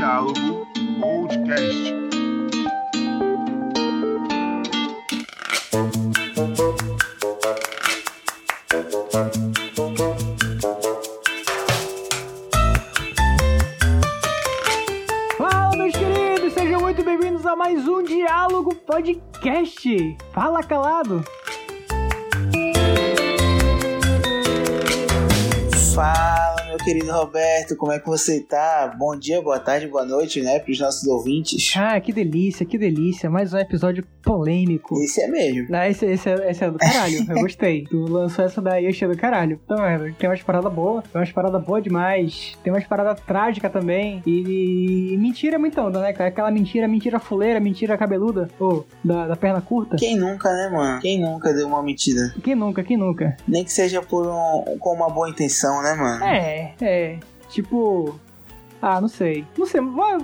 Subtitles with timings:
[0.00, 0.66] Diálogo
[0.98, 1.94] Podcast.
[15.36, 20.16] Fala, meus queridos, sejam muito bem-vindos a mais um Diálogo Podcast.
[20.32, 21.22] Fala, calado.
[26.90, 28.92] Querido Roberto, como é que você tá?
[28.98, 31.72] Bom dia, boa tarde, boa noite, né, pros nossos ouvintes.
[31.76, 33.30] Ah, que delícia, que delícia.
[33.30, 35.00] Mais um episódio polêmico.
[35.00, 35.68] Esse é mesmo.
[35.72, 37.84] Ah, esse, esse, é, esse é do caralho, eu gostei.
[37.90, 39.60] Tu lançou essa daí, eu achei do caralho.
[39.64, 43.72] Então, é, tem umas paradas boas, tem umas paradas boas demais, tem umas paradas trágicas
[43.72, 44.20] também.
[44.26, 46.28] E, mentira é muito onda, né, cara?
[46.28, 49.96] Aquela mentira, mentira fuleira, mentira cabeluda, ou da, da perna curta.
[49.96, 51.00] Quem nunca, né, mano?
[51.00, 52.34] Quem nunca deu uma mentira?
[52.42, 53.36] Quem nunca, quem nunca?
[53.46, 56.24] Nem que seja por um, com uma boa intenção, né, mano?
[56.24, 57.18] É, é.
[57.48, 58.18] Tipo.
[58.82, 59.44] Ah, não sei.
[59.58, 59.80] Não sei.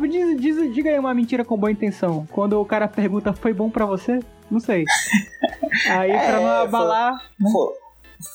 [0.08, 2.26] Diz, diz, diga aí uma mentira com boa intenção.
[2.32, 4.20] Quando o cara pergunta, foi bom pra você?
[4.50, 4.84] Não sei.
[5.90, 7.14] Aí, pra É, não abalar.
[7.38, 7.50] né?
[7.52, 7.74] Foi,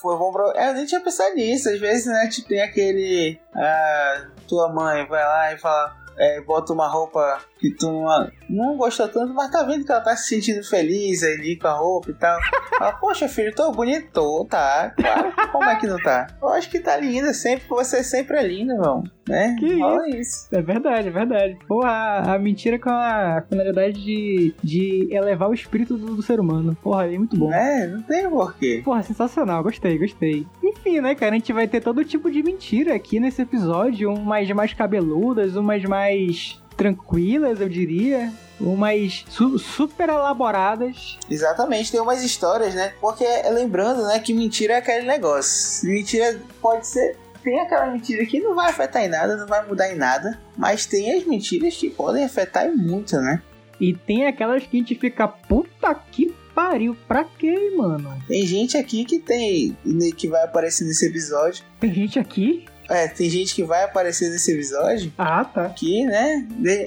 [0.02, 0.52] foi bom pra.
[0.56, 1.70] É, eu nem tinha pensado nisso.
[1.70, 3.40] Às vezes, né, tipo, tem aquele.
[3.56, 5.96] Ah, tua mãe vai lá e fala.
[6.18, 10.02] É, bota uma roupa que tu não, não gostou tanto, mas tá vendo que ela
[10.02, 12.38] tá se sentindo feliz ali com a roupa e tal.
[12.78, 14.94] Fala, poxa, filho, tô bonito, tô, tá.
[14.96, 16.28] Claro, como é que não tá?
[16.42, 19.04] Eu acho que tá linda, sempre, você sempre é linda, irmão.
[19.28, 19.56] Né?
[19.60, 20.48] Que Fala isso.
[20.52, 21.58] É verdade, é verdade.
[21.68, 26.40] Porra, a, a mentira com a finalidade de, de elevar o espírito do, do ser
[26.40, 26.76] humano.
[26.82, 27.54] Porra, é muito bom.
[27.54, 28.82] É, não tem porquê.
[28.84, 30.46] Porra, sensacional, gostei, gostei.
[30.62, 34.50] Enfim, né, cara, a gente vai ter todo tipo de mentira aqui nesse episódio, umas
[34.52, 41.18] mais cabeludas, umas mais tranquilas, eu diria, umas su- super elaboradas.
[41.30, 42.94] Exatamente, tem umas histórias, né?
[43.00, 45.88] Porque lembrando, né, que mentira é aquele negócio.
[45.88, 47.18] Mentira pode ser.
[47.44, 50.40] Tem aquela mentira que não vai afetar em nada, não vai mudar em nada.
[50.58, 53.42] Mas tem as mentiras que podem afetar em muito, né?
[53.80, 58.14] E tem aquelas que a gente fica, puta que pariu, pra quê, mano?
[58.28, 59.76] Tem gente aqui que tem.
[60.18, 61.64] que vai aparecer nesse episódio.
[61.80, 62.66] Tem gente aqui?
[62.92, 65.70] É, tem gente que vai aparecer nesse episódio Ah, tá.
[65.70, 66.46] que, né,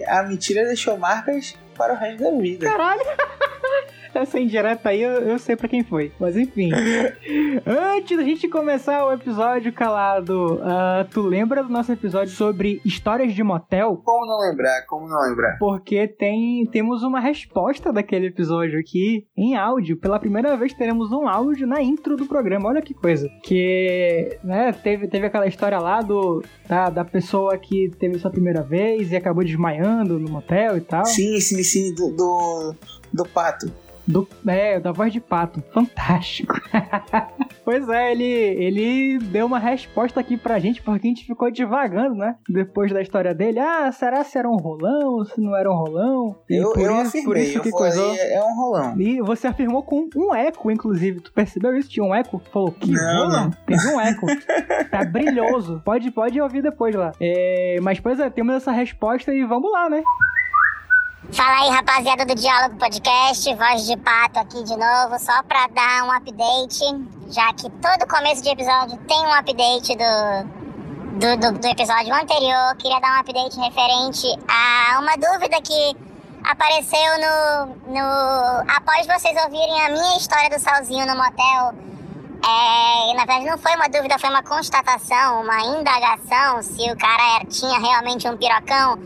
[0.09, 2.67] a mentira deixou marcas para o resto da vida.
[2.71, 3.01] Caralho!
[4.25, 6.13] Essa indireta aí eu, eu sei pra quem foi.
[6.19, 6.71] Mas enfim.
[7.67, 13.35] Antes da gente começar o episódio, calado, ah, tu lembra do nosso episódio sobre histórias
[13.35, 14.01] de motel?
[14.05, 14.83] Como não lembrar?
[14.87, 15.59] Como não lembrar?
[15.59, 19.97] Porque tem, temos uma resposta daquele episódio aqui em áudio.
[19.97, 22.69] Pela primeira vez teremos um áudio na intro do programa.
[22.69, 23.29] Olha que coisa.
[23.43, 28.63] Que, né, teve, teve aquela história lá do, da, da pessoa que teve sua primeira
[28.63, 31.05] vez e acabou desmaiando no motel e tal.
[31.05, 32.75] Sim, sim, sim, do, do,
[33.13, 33.84] do pato.
[34.07, 35.63] Do, é, da voz de pato.
[35.73, 36.55] Fantástico.
[37.65, 42.15] pois é, ele, ele deu uma resposta aqui pra gente, porque a gente ficou divagando,
[42.15, 42.37] né?
[42.49, 43.59] Depois da história dele.
[43.59, 45.25] Ah, será se era um rolão?
[45.25, 46.37] Se não era um rolão?
[46.51, 48.15] E Eu, por eu isso, afirmei, por isso que falei, coisou.
[48.15, 49.01] é é um rolão.
[49.01, 51.21] E você afirmou com um eco, inclusive.
[51.21, 51.89] Tu percebeu isso?
[51.89, 52.41] Tinha um eco?
[52.53, 53.51] Falou, que Não, rolão?
[53.67, 54.27] Teve um eco.
[54.91, 55.81] tá brilhoso.
[55.85, 57.13] Pode, pode ouvir depois lá.
[57.21, 60.03] É, mas, pois é, temos essa resposta e vamos lá, né?
[61.33, 66.05] Fala aí, rapaziada do Diálogo Podcast, voz de pato aqui de novo, só pra dar
[66.05, 66.85] um update,
[67.29, 72.77] já que todo começo de episódio tem um update do, do, do, do episódio anterior.
[72.79, 75.97] Queria dar um update referente a uma dúvida que
[76.45, 81.75] apareceu no, no após vocês ouvirem a minha história do Salzinho no motel.
[82.47, 87.37] É, na verdade não foi uma dúvida, foi uma constatação, uma indagação se o cara
[87.37, 88.99] era- tinha realmente um pirocão.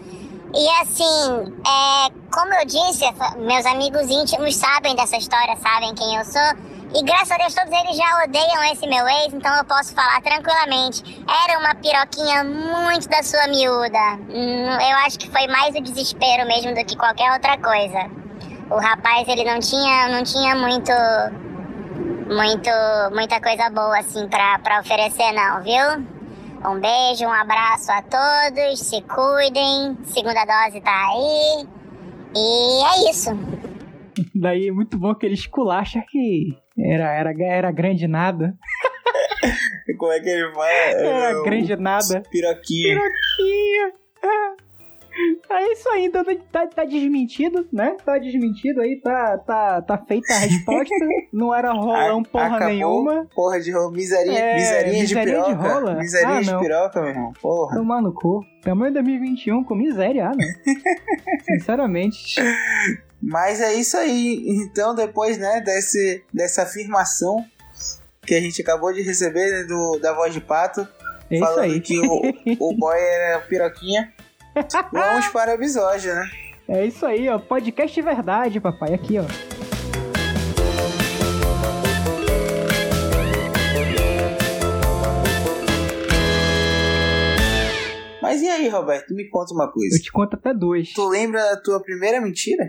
[0.55, 3.05] E assim, é, como eu disse,
[3.39, 6.69] meus amigos íntimos sabem dessa história, sabem quem eu sou.
[6.95, 10.23] E graças a Deus todos eles já odeiam esse meu ex, então eu posso falar
[10.23, 11.23] tranquilamente.
[11.47, 13.99] Era uma piroquinha muito da sua miúda.
[14.31, 18.11] Hum, Eu acho que foi mais o desespero mesmo do que qualquer outra coisa.
[18.71, 20.93] O rapaz, ele não tinha, não tinha muito,
[22.35, 22.71] muito,
[23.13, 26.18] muita coisa boa assim pra oferecer não, viu?
[26.65, 31.67] Um beijo, um abraço a todos, se cuidem, segunda dose tá aí.
[32.35, 33.31] E é isso.
[34.35, 36.49] Daí, muito bom que ele esculacha que
[36.79, 38.55] era, era, era grande nada.
[39.99, 40.67] Como é que ele fala?
[40.69, 42.23] Era É, grande nada.
[42.31, 43.01] Piroquinha.
[43.01, 43.93] Piroquinha.
[45.51, 47.97] É isso aí, então tá, tá desmentido, né?
[48.05, 50.95] Tá desmentido aí, tá, tá, tá feita a resposta.
[51.33, 53.27] Não era rolão porra acabou, nenhuma.
[53.35, 53.93] Porra de rola.
[53.93, 55.55] Miserinha, É, de miserinha de piroca.
[55.55, 55.95] rola?
[55.97, 56.61] Miserinha Ah, de não.
[56.61, 57.33] piroca, meu irmão.
[57.41, 57.77] Porra.
[57.77, 58.45] Tomar no cu.
[58.63, 60.75] Tamanho 2021 com miséria, ah, não.
[61.45, 62.35] Sinceramente.
[63.21, 64.45] Mas é isso aí.
[64.47, 67.45] Então, depois, né, desse, dessa afirmação
[68.23, 70.87] que a gente acabou de receber né, do, da voz de pato,
[71.31, 71.81] É isso falando aí.
[71.81, 72.23] que o,
[72.61, 74.13] o boy era piroquinha.
[74.93, 76.31] Vamos para o episódio, né?
[76.69, 77.39] É isso aí, ó.
[77.39, 78.95] Podcast verdade, papai.
[78.95, 79.25] Aqui, ó.
[88.21, 89.15] Mas e aí, Roberto?
[89.15, 89.97] Me conta uma coisa.
[89.97, 90.93] Eu te conto até dois.
[90.93, 92.69] Tu lembra da tua primeira mentira?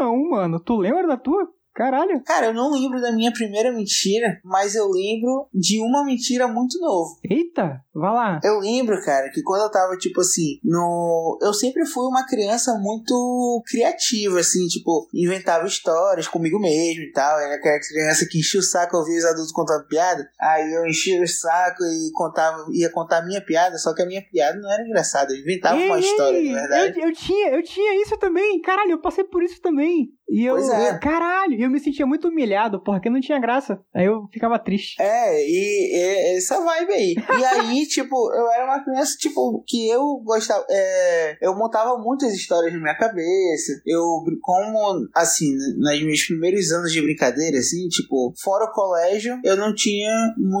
[0.00, 0.58] Não, mano.
[0.58, 1.48] Tu lembra da tua?
[1.76, 2.22] Caralho.
[2.24, 6.80] Cara, eu não lembro da minha primeira mentira, mas eu lembro de uma mentira muito
[6.80, 7.18] novo.
[7.22, 8.40] Eita, vai lá.
[8.42, 11.38] Eu lembro, cara, que quando eu tava, tipo assim, no.
[11.42, 17.38] Eu sempre fui uma criança muito criativa, assim, tipo, inventava histórias comigo mesmo e tal.
[17.38, 20.26] Era aquela criança que enchia o saco ouvir os adultos contando piada.
[20.40, 24.06] Aí eu enchia o saco e contava, ia contar a minha piada, só que a
[24.06, 25.34] minha piada não era engraçada.
[25.34, 27.00] Eu inventava Ei, uma história, ei, de verdade.
[27.00, 28.62] Eu, eu tinha, eu tinha isso também.
[28.62, 30.15] Caralho, eu passei por isso também.
[30.28, 30.90] E eu, Pois é.
[30.90, 33.78] eu- caralho, eu me sentia muito humilhado porque não tinha graça.
[33.94, 35.00] Aí eu ficava triste.
[35.00, 35.92] É, e,
[36.32, 37.14] e essa vibe aí.
[37.38, 40.64] E aí, tipo, eu era uma criança, tipo, que eu gostava.
[40.68, 43.80] é, eu montava muitas histórias na minha cabeça.
[43.86, 44.02] Eu,
[44.42, 49.74] como, assim, nos meus primeiros anos de brincadeira, assim, tipo, fora o colégio, eu não
[49.74, 50.10] tinha.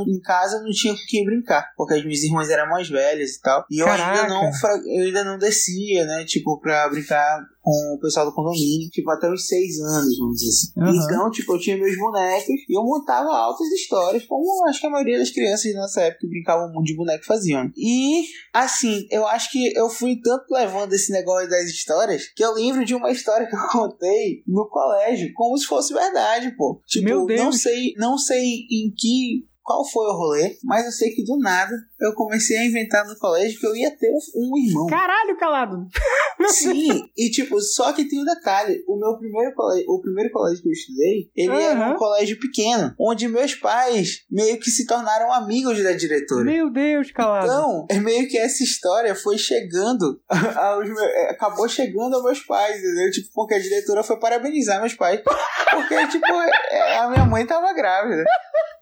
[0.08, 1.72] Em casa, eu não tinha com quem brincar.
[1.76, 3.64] Porque as minhas irmãs eram mais velhas e tal.
[3.70, 4.50] E eu ainda não,
[4.86, 9.28] eu ainda não descia, né, tipo, pra brincar com o pessoal do condomínio, tipo, até
[9.28, 10.72] os seis anos, vamos dizer assim.
[10.78, 11.04] Aham.
[11.04, 14.90] Então, tipo, eu tinha meus bonecos e eu montava altas histórias, como acho que a
[14.90, 17.68] maioria das crianças da nossa época brincavam muito de boneco faziam.
[17.76, 18.22] E,
[18.54, 22.84] assim, eu acho que eu fui tanto levando esse negócio das histórias que eu lembro
[22.84, 26.80] de uma história que eu contei no colégio, como se fosse verdade, pô.
[26.86, 27.40] Tipo, Meu Deus.
[27.40, 29.44] não sei, não sei em que.
[29.66, 33.18] Qual foi o rolê, mas eu sei que do nada eu comecei a inventar no
[33.18, 34.86] colégio que eu ia ter um irmão.
[34.86, 35.88] Caralho, calado.
[36.50, 38.84] Sim, e tipo, só que tem um detalhe.
[38.86, 41.94] O meu primeiro colégio, o primeiro colégio que eu estudei, ele era Aham.
[41.94, 46.44] um colégio pequeno, onde meus pais meio que se tornaram amigos da diretora.
[46.44, 47.46] Meu Deus, calado.
[47.46, 52.40] Então, é meio que essa história foi chegando aos meus, é, acabou chegando aos meus
[52.40, 53.10] pais, entendeu?
[53.10, 55.20] Tipo, porque a diretora foi parabenizar meus pais.
[55.70, 56.32] Porque, tipo,
[56.70, 58.24] é, a minha mãe tava grávida.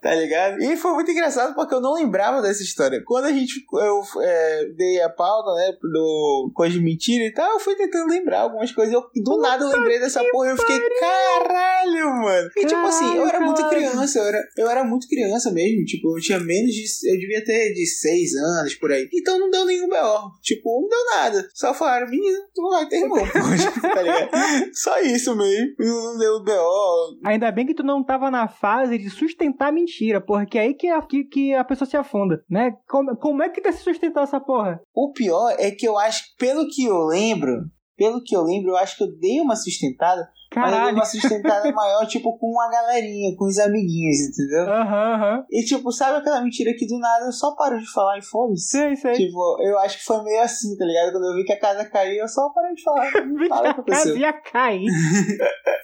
[0.04, 0.62] Tá ligado?
[0.62, 3.02] E foi muito engraçado porque eu não lembrava dessa história.
[3.06, 3.64] Quando a gente.
[3.72, 5.72] Eu é, dei a pauta, né?
[5.80, 8.92] Do coisa de mentira e tal, eu fui tentando lembrar algumas coisas.
[8.92, 12.50] Eu, do nada eu lembrei dessa porra e eu fiquei, caralho, mano.
[12.54, 15.86] E tipo assim, eu era muito criança, eu era, eu era muito criança mesmo.
[15.86, 16.84] Tipo, eu tinha menos de.
[17.10, 19.08] Eu devia ter de 6 anos por aí.
[19.10, 20.32] Então não deu nenhum B.O.
[20.42, 21.48] Tipo, não deu nada.
[21.54, 23.24] Só falaram, menino, tu vai ter irmão,
[23.80, 24.30] tá ligado?
[24.74, 25.74] Só isso mesmo.
[25.78, 27.20] Não deu B.O.
[27.24, 30.74] Ainda bem que tu não tava na fase de sustentar a mentira, porque é aí
[30.74, 32.72] que a, que, que a pessoa se afunda, né?
[32.88, 34.80] Como, como é que tá se sustentar essa porra?
[34.94, 37.64] O pior é que eu acho, pelo que eu lembro,
[37.96, 40.96] pelo que eu lembro, eu acho que eu dei uma sustentada, mas eu dei Caralho.
[40.96, 44.68] uma sustentada maior, tipo, com uma galerinha, com os amiguinhos, entendeu?
[44.68, 45.44] Aham, aham.
[45.50, 48.70] E tipo, sabe aquela mentira que do nada eu só paro de falar e foda-se?
[48.70, 49.12] Sei, sei.
[49.12, 51.12] Tipo, eu acho que foi meio assim, tá ligado?
[51.12, 53.10] Quando eu vi que a casa caiu, eu só parei de falar.
[53.34, 54.04] Vi que a que aconteceu.
[54.04, 54.88] casa ia cair.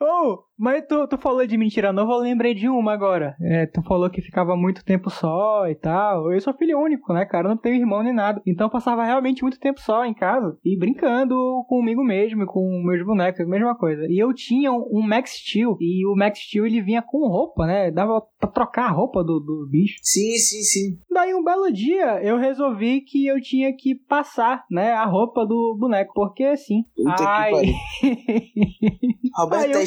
[0.00, 3.34] oh, mas tu, tu falou de mentira nova, eu lembrei de uma agora.
[3.40, 6.32] É, tu falou que ficava muito tempo só e tal.
[6.32, 7.46] Eu sou filho único, né, cara?
[7.46, 8.40] Eu não tenho irmão nem nada.
[8.46, 11.34] Então eu passava realmente muito tempo só em casa e brincando
[11.68, 14.06] comigo mesmo e com meus bonecos, a mesma coisa.
[14.08, 17.90] E eu tinha um, Max Steel e o Max Steel ele vinha com roupa, né?
[17.90, 19.96] Dava pra trocar a roupa do, do bicho.
[20.02, 20.98] Sim, sim, sim.
[21.10, 25.76] Daí um belo dia eu resolvi que eu tinha que passar, né, a roupa do
[25.78, 26.84] boneco, porque sim.
[26.94, 27.50] Puta que Ai.
[27.50, 27.74] pariu.
[29.36, 29.82] Roberto Ai, tá eu-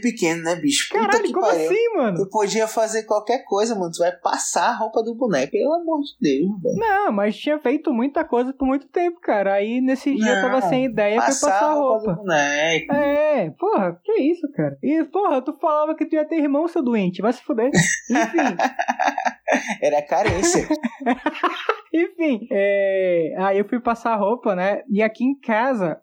[0.00, 0.88] pequeno, né, bicho?
[0.88, 1.66] Puta Caralho, que como pariu.
[1.70, 2.16] assim, mano?
[2.18, 3.90] Tu podia fazer qualquer coisa, mano.
[3.92, 5.52] Tu vai passar a roupa do boneco.
[5.52, 6.76] Pelo amor de Deus, velho.
[6.76, 9.54] Não, mas tinha feito muita coisa por muito tempo, cara.
[9.54, 12.12] Aí nesse dia eu tava Não, sem ideia, foi passar a roupa.
[12.12, 12.92] do boneco.
[12.94, 14.76] É, porra, que isso, cara?
[14.82, 17.70] E, porra, tu falava que tu ia ter irmão, seu doente, vai se fuder.
[18.10, 18.56] Enfim,
[19.82, 20.68] Era carência.
[21.92, 24.82] enfim, é, aí eu fui passar roupa, né?
[24.88, 26.00] E aqui em casa,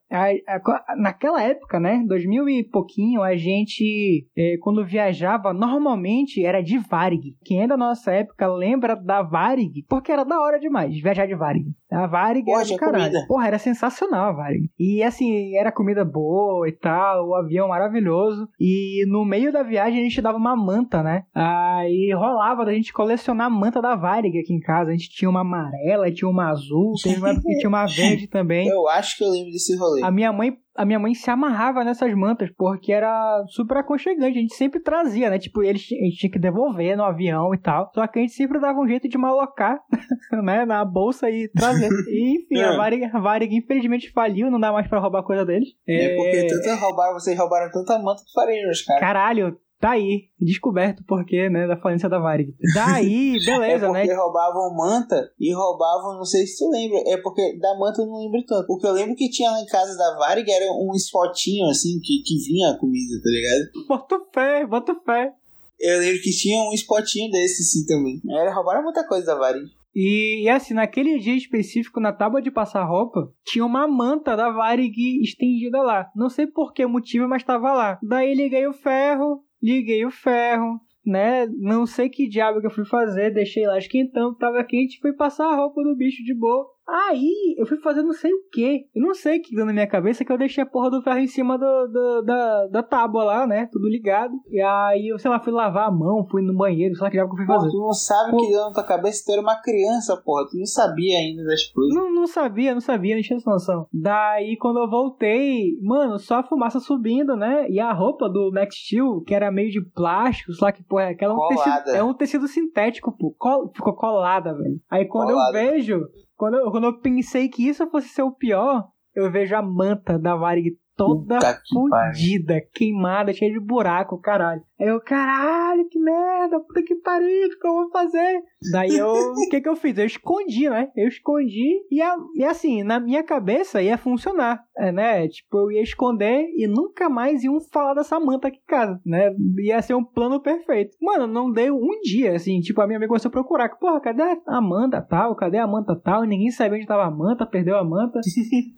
[0.97, 2.03] naquela época, né?
[2.05, 7.35] 2000 e pouquinho, a gente, é, quando viajava, normalmente era de Varig.
[7.45, 11.35] Quem é da nossa época lembra da Varig, porque era da hora demais viajar de
[11.35, 11.71] Varig.
[11.91, 13.03] A Varig Pô, era do caralho.
[13.03, 13.25] comida.
[13.27, 14.69] Porra, era sensacional a Varig.
[14.77, 18.47] E assim, era comida boa e tal, o avião maravilhoso.
[18.59, 21.23] E no meio da viagem a gente dava uma manta, né?
[21.33, 24.89] Aí rolava da gente colecionar a manta da Varig aqui em casa.
[24.91, 28.67] A gente tinha uma amarela, tinha uma azul, teve uma tinha uma verde também.
[28.67, 30.03] Eu acho que eu lembro desse rolê.
[30.03, 34.37] A minha mãe, a minha mãe se amarrava nessas mantas porque era super aconchegante.
[34.37, 35.39] A gente sempre trazia, né?
[35.39, 37.91] Tipo, eles, a gente tinha que devolver no avião e tal.
[37.93, 39.79] Só que a gente sempre dava um jeito de malocar,
[40.43, 40.65] né?
[40.65, 41.87] Na bolsa e trazer.
[42.07, 42.77] E, enfim, a É.
[42.77, 45.69] Varig, a Varig infelizmente faliu, não dá mais pra roubar coisa deles.
[45.87, 49.01] É porque tanto roubaram, vocês roubaram tanta manta que farinha nos caras.
[49.01, 52.55] Caralho, Tá aí, descoberto o porquê, né, da falência da Varig.
[52.73, 54.13] Daí, beleza, é porque né?
[54.15, 58.17] roubavam manta e roubavam, não sei se tu lembra, é porque da manta eu não
[58.17, 58.65] lembro tanto.
[58.71, 61.99] O que eu lembro que tinha lá em casa da Varig era um spotinho assim,
[62.01, 63.87] que, que vinha a comida, tá ligado?
[63.87, 65.31] Bota fé, bota fé.
[65.79, 68.19] Eu lembro que tinha um spotinho desse assim também.
[68.29, 69.67] Era, roubaram muita coisa da Varig.
[69.99, 74.51] E, e assim, naquele dia específico, na tábua de passar roupa, tinha uma manta da
[74.51, 76.07] Varig estendida lá.
[76.15, 77.99] Não sei por que motivo, mas tava lá.
[78.03, 81.47] Daí liguei o ferro, liguei o ferro, né?
[81.47, 85.47] Não sei que diabo que eu fui fazer, deixei lá esquentando, tava quente, fui passar
[85.47, 86.76] a roupa do bicho de boa.
[86.87, 88.85] Aí eu fui fazer não sei o que.
[88.95, 91.01] Eu não sei o que deu na minha cabeça que eu deixei a porra do
[91.01, 93.67] ferro em cima do, do- da, da tábua lá, né?
[93.71, 94.33] Tudo ligado.
[94.49, 97.17] E aí eu, sei lá, fui lavar a mão, fui no banheiro, sei lá que
[97.17, 97.71] diabo que eu fui Pô, fazer.
[97.71, 100.45] tu não sabe o que deu na tua cabeça, tu era uma criança, porra.
[100.49, 101.93] Tu não sabia ainda das coisas.
[101.93, 103.87] Não, não sabia, não sabia, não tinha essa noção.
[103.93, 107.69] Daí, quando eu voltei, mano, só a fumaça subindo, né?
[107.69, 111.09] E a roupa do Max Steel, que era meio de plástico, só que, pô, é
[111.09, 111.83] aquela um Colada.
[111.83, 113.35] tecido, é um tecido sintético, pô.
[113.37, 114.79] Col- ficou colada, velho.
[114.89, 115.57] Aí quando Colada.
[115.57, 116.01] eu vejo,
[116.37, 120.17] quando eu, quando eu pensei que isso fosse ser o pior, eu vejo a manta
[120.17, 122.13] da Varig toda Puta que pariu.
[122.13, 124.61] fudida, queimada, cheia de buraco, caralho.
[124.79, 128.41] Aí eu, caralho, que merda, puta que pariu, o que eu vou fazer?
[128.71, 129.97] Daí eu, o que que eu fiz?
[129.97, 130.89] Eu escondi, né?
[130.95, 135.27] Eu escondi e, a- e assim, na minha cabeça ia funcionar, é, né?
[135.27, 139.31] Tipo, eu ia esconder e nunca mais iam falar dessa manta aqui em casa, né?
[139.59, 140.95] Ia ser um plano perfeito.
[141.01, 144.21] Mano, não deu um dia, assim, tipo, a minha amiga começou a procurar, porra, cadê
[144.47, 145.35] a manta tal?
[145.35, 146.23] Cadê a manta tal?
[146.23, 148.19] E ninguém sabia onde tava a manta, perdeu a manta.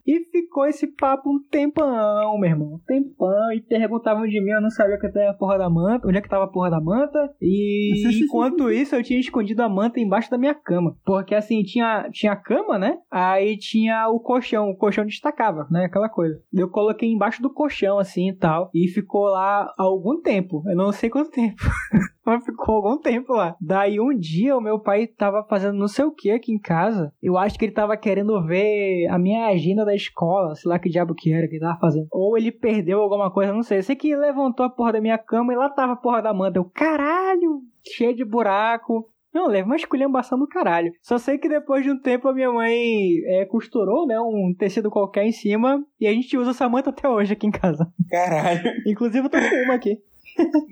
[0.05, 1.87] E ficou esse papo um tempão,
[2.37, 2.73] meu irmão.
[2.73, 3.51] Um tempão.
[3.53, 6.07] E perguntavam de mim, eu não sabia que eu a porra da manta.
[6.07, 7.29] Onde é que tava a porra da manta?
[7.41, 10.95] E enquanto isso, eu tinha escondido a manta embaixo da minha cama.
[11.05, 12.97] Porque assim, tinha, tinha a cama, né?
[13.11, 14.69] Aí tinha o colchão.
[14.69, 15.85] O colchão destacava, né?
[15.85, 16.41] Aquela coisa.
[16.53, 18.69] Eu coloquei embaixo do colchão, assim e tal.
[18.73, 20.63] E ficou lá algum tempo.
[20.67, 21.55] Eu não sei quanto tempo.
[22.29, 23.55] Mas ficou algum tempo lá.
[23.59, 27.11] Daí um dia o meu pai tava fazendo não sei o que aqui em casa.
[27.21, 30.89] Eu acho que ele tava querendo ver a minha agenda da escola, sei lá que
[30.89, 31.98] diabo que era que ele tava fazendo.
[32.11, 33.79] Ou ele perdeu alguma coisa, não sei.
[33.79, 36.33] Eu sei que levantou a porra da minha cama e lá tava a porra da
[36.33, 36.59] manta.
[36.59, 39.09] Eu, caralho, cheio de buraco.
[39.33, 40.91] Não, leva uma esculhambação do caralho.
[41.01, 44.89] Só sei que depois de um tempo a minha mãe é, costurou, né, um tecido
[44.89, 47.91] qualquer em cima e a gente usa essa manta até hoje aqui em casa.
[48.09, 48.61] Caralho.
[48.87, 50.01] Inclusive eu tô com uma aqui.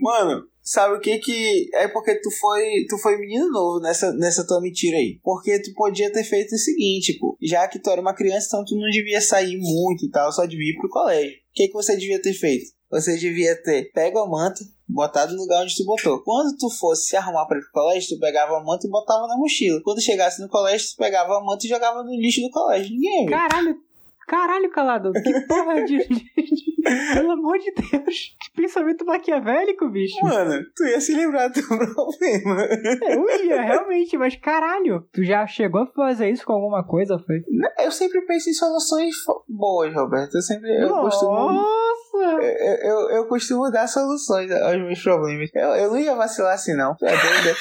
[0.02, 1.70] Mano, sabe o que que...
[1.74, 5.20] É porque tu foi, tu foi menino novo nessa, nessa tua mentira aí.
[5.24, 7.38] Porque tu podia ter feito o seguinte, pô.
[7.42, 10.46] Já que tu era uma criança, então tu não devia sair muito e tal, só
[10.46, 11.32] devia ir pro colégio.
[11.32, 12.66] O que que você devia ter feito?
[12.90, 16.22] Você devia ter pego a manta, botado no lugar onde tu botou.
[16.24, 19.28] Quando tu fosse se arrumar para ir pro colégio, tu pegava a manta e botava
[19.28, 19.82] na mochila.
[19.84, 22.94] Quando chegasse no colégio, tu pegava a manta e jogava no lixo do colégio.
[22.94, 23.38] Ninguém viu.
[23.38, 23.76] Caralho,
[24.28, 25.12] caralho, calado.
[25.14, 25.98] Que porra de.
[26.08, 26.28] de-
[27.14, 28.38] Pelo amor de Deus.
[28.40, 30.24] Que pensamento maquiavélico, bicho.
[30.24, 32.62] Mano, tu ia se lembrar do problema.
[33.10, 35.06] Eu ia, realmente, mas caralho.
[35.12, 37.42] Tu já chegou a fazer isso com alguma coisa, foi?
[37.84, 39.16] Eu sempre penso em soluções
[39.50, 40.36] boas, Roberto.
[40.36, 41.66] Eu sempre eu costumo.
[42.18, 42.44] Nossa!
[42.44, 45.50] Eu, eu, eu costumo dar soluções aos meus problemas.
[45.54, 46.96] Eu, eu não ia vacilar assim, não.
[46.96, 47.56] Tu é doida?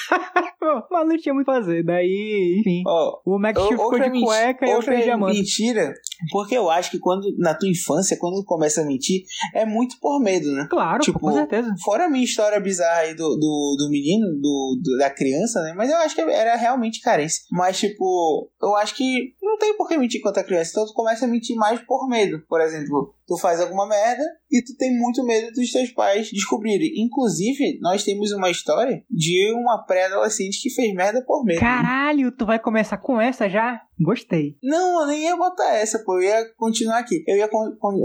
[0.91, 1.85] Mas não tinha muito fazer.
[1.85, 2.83] Daí, enfim.
[2.87, 5.33] Ó, O Max o- ficou de cueca e eu perdi a manta.
[5.35, 5.95] mentira,
[6.33, 9.23] porque eu acho que quando na tua infância, quando tu começa a mentir,
[9.55, 10.67] é muito por medo, né?
[10.69, 11.73] Claro, Tipo, com certeza.
[11.85, 15.73] Fora a minha história bizarra aí do, do, do menino, do, do- da criança, né?
[15.77, 17.45] Mas eu acho que era realmente carência.
[17.53, 20.71] Mas, tipo, eu acho que não tem por que mentir contra a criança.
[20.73, 22.43] Então tu começa a mentir mais por medo.
[22.49, 26.93] Por exemplo, tu faz alguma merda e tu tem muito medo dos teus pais descobrirem.
[26.97, 31.61] Inclusive, nós temos uma história de uma pré-adolescente que fez merda por medo.
[31.61, 33.83] Caralho, tu vai começar com essa já?
[34.01, 34.57] Gostei.
[34.63, 36.15] Não, eu nem ia botar essa, pô.
[36.17, 37.25] Eu ia continuar aqui.
[37.27, 37.49] Eu ia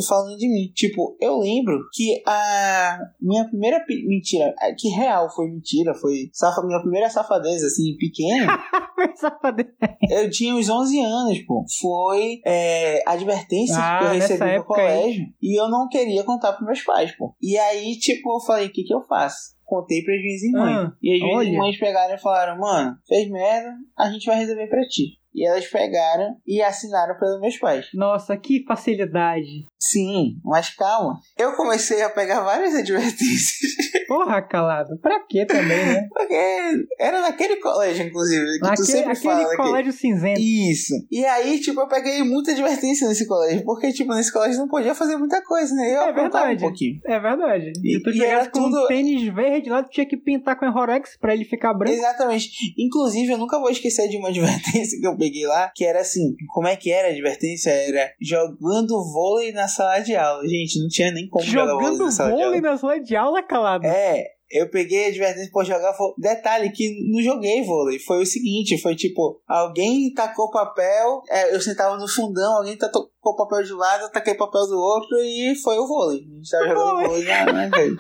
[0.08, 0.72] falando de mim.
[0.74, 6.62] Tipo, eu lembro que a minha primeira mentira, a- que real foi mentira, foi safa,
[6.66, 8.48] minha primeira safadeza, assim, pequena.
[9.16, 9.70] Safadeza.
[10.10, 11.66] eu tinha uns 11 anos, pô.
[11.82, 14.88] Foi é, advertência Ah, que eu recebi no época aí.
[15.02, 15.26] colégio.
[15.42, 17.36] E eu não queria contar pros meus pais, pô.
[17.42, 19.56] E aí, tipo, eu falei, o que que eu faço?
[19.66, 20.78] Contei pras minhas irmãs.
[20.90, 21.50] Ah, e as minhas olha.
[21.50, 25.18] irmãs pegaram e falaram, mano, fez merda, a gente vai resolver pra ti.
[25.34, 27.88] E elas pegaram e assinaram pelos meus pais.
[27.94, 29.66] Nossa, que facilidade.
[29.80, 31.20] Sim, mas calma.
[31.38, 33.72] Eu comecei a pegar várias advertências.
[34.12, 34.98] Porra, calado.
[35.02, 36.08] Pra quê também, né?
[36.14, 39.56] Porque era naquele colégio, inclusive, que tu Aquele, sempre aquele fala que...
[39.58, 40.40] colégio cinzento.
[40.40, 40.94] Isso.
[41.12, 43.64] E aí, tipo, eu peguei muita advertência nesse colégio.
[43.64, 45.96] Porque, tipo, nesse colégio não podia fazer muita coisa, né?
[45.96, 46.58] Eu É verdade.
[46.58, 47.00] um pouquinho.
[47.06, 47.72] É verdade.
[47.84, 50.66] E- tu e era com tudo- um tênis verde lá, tu tinha que pintar com
[50.66, 51.94] Enrorex pra ele ficar branco.
[51.94, 52.50] Exatamente.
[52.78, 54.30] Inclusive, eu nunca vou esquecer de uma
[54.82, 57.70] advertência que eu peguei lá, que era assim, como é que era a advertência?
[57.70, 60.48] Era jogando vôlei na sala de aula.
[60.48, 63.44] Gente, não tinha nem como jogar vôlei Jogando na sala vôlei na sala de aula,
[63.44, 63.86] calado.
[63.86, 64.01] É,
[64.50, 66.16] Eu peguei a advertência por jogar vôlei.
[66.18, 68.00] Detalhe que não joguei vôlei.
[68.00, 73.10] Foi o seguinte, foi tipo, alguém tacou papel, é, eu sentava no fundão, alguém tacou
[73.38, 76.20] papel de um lado, eu taquei papel do outro e foi o vôlei.
[76.20, 77.96] A gente tava jogando vôlei na, na vez.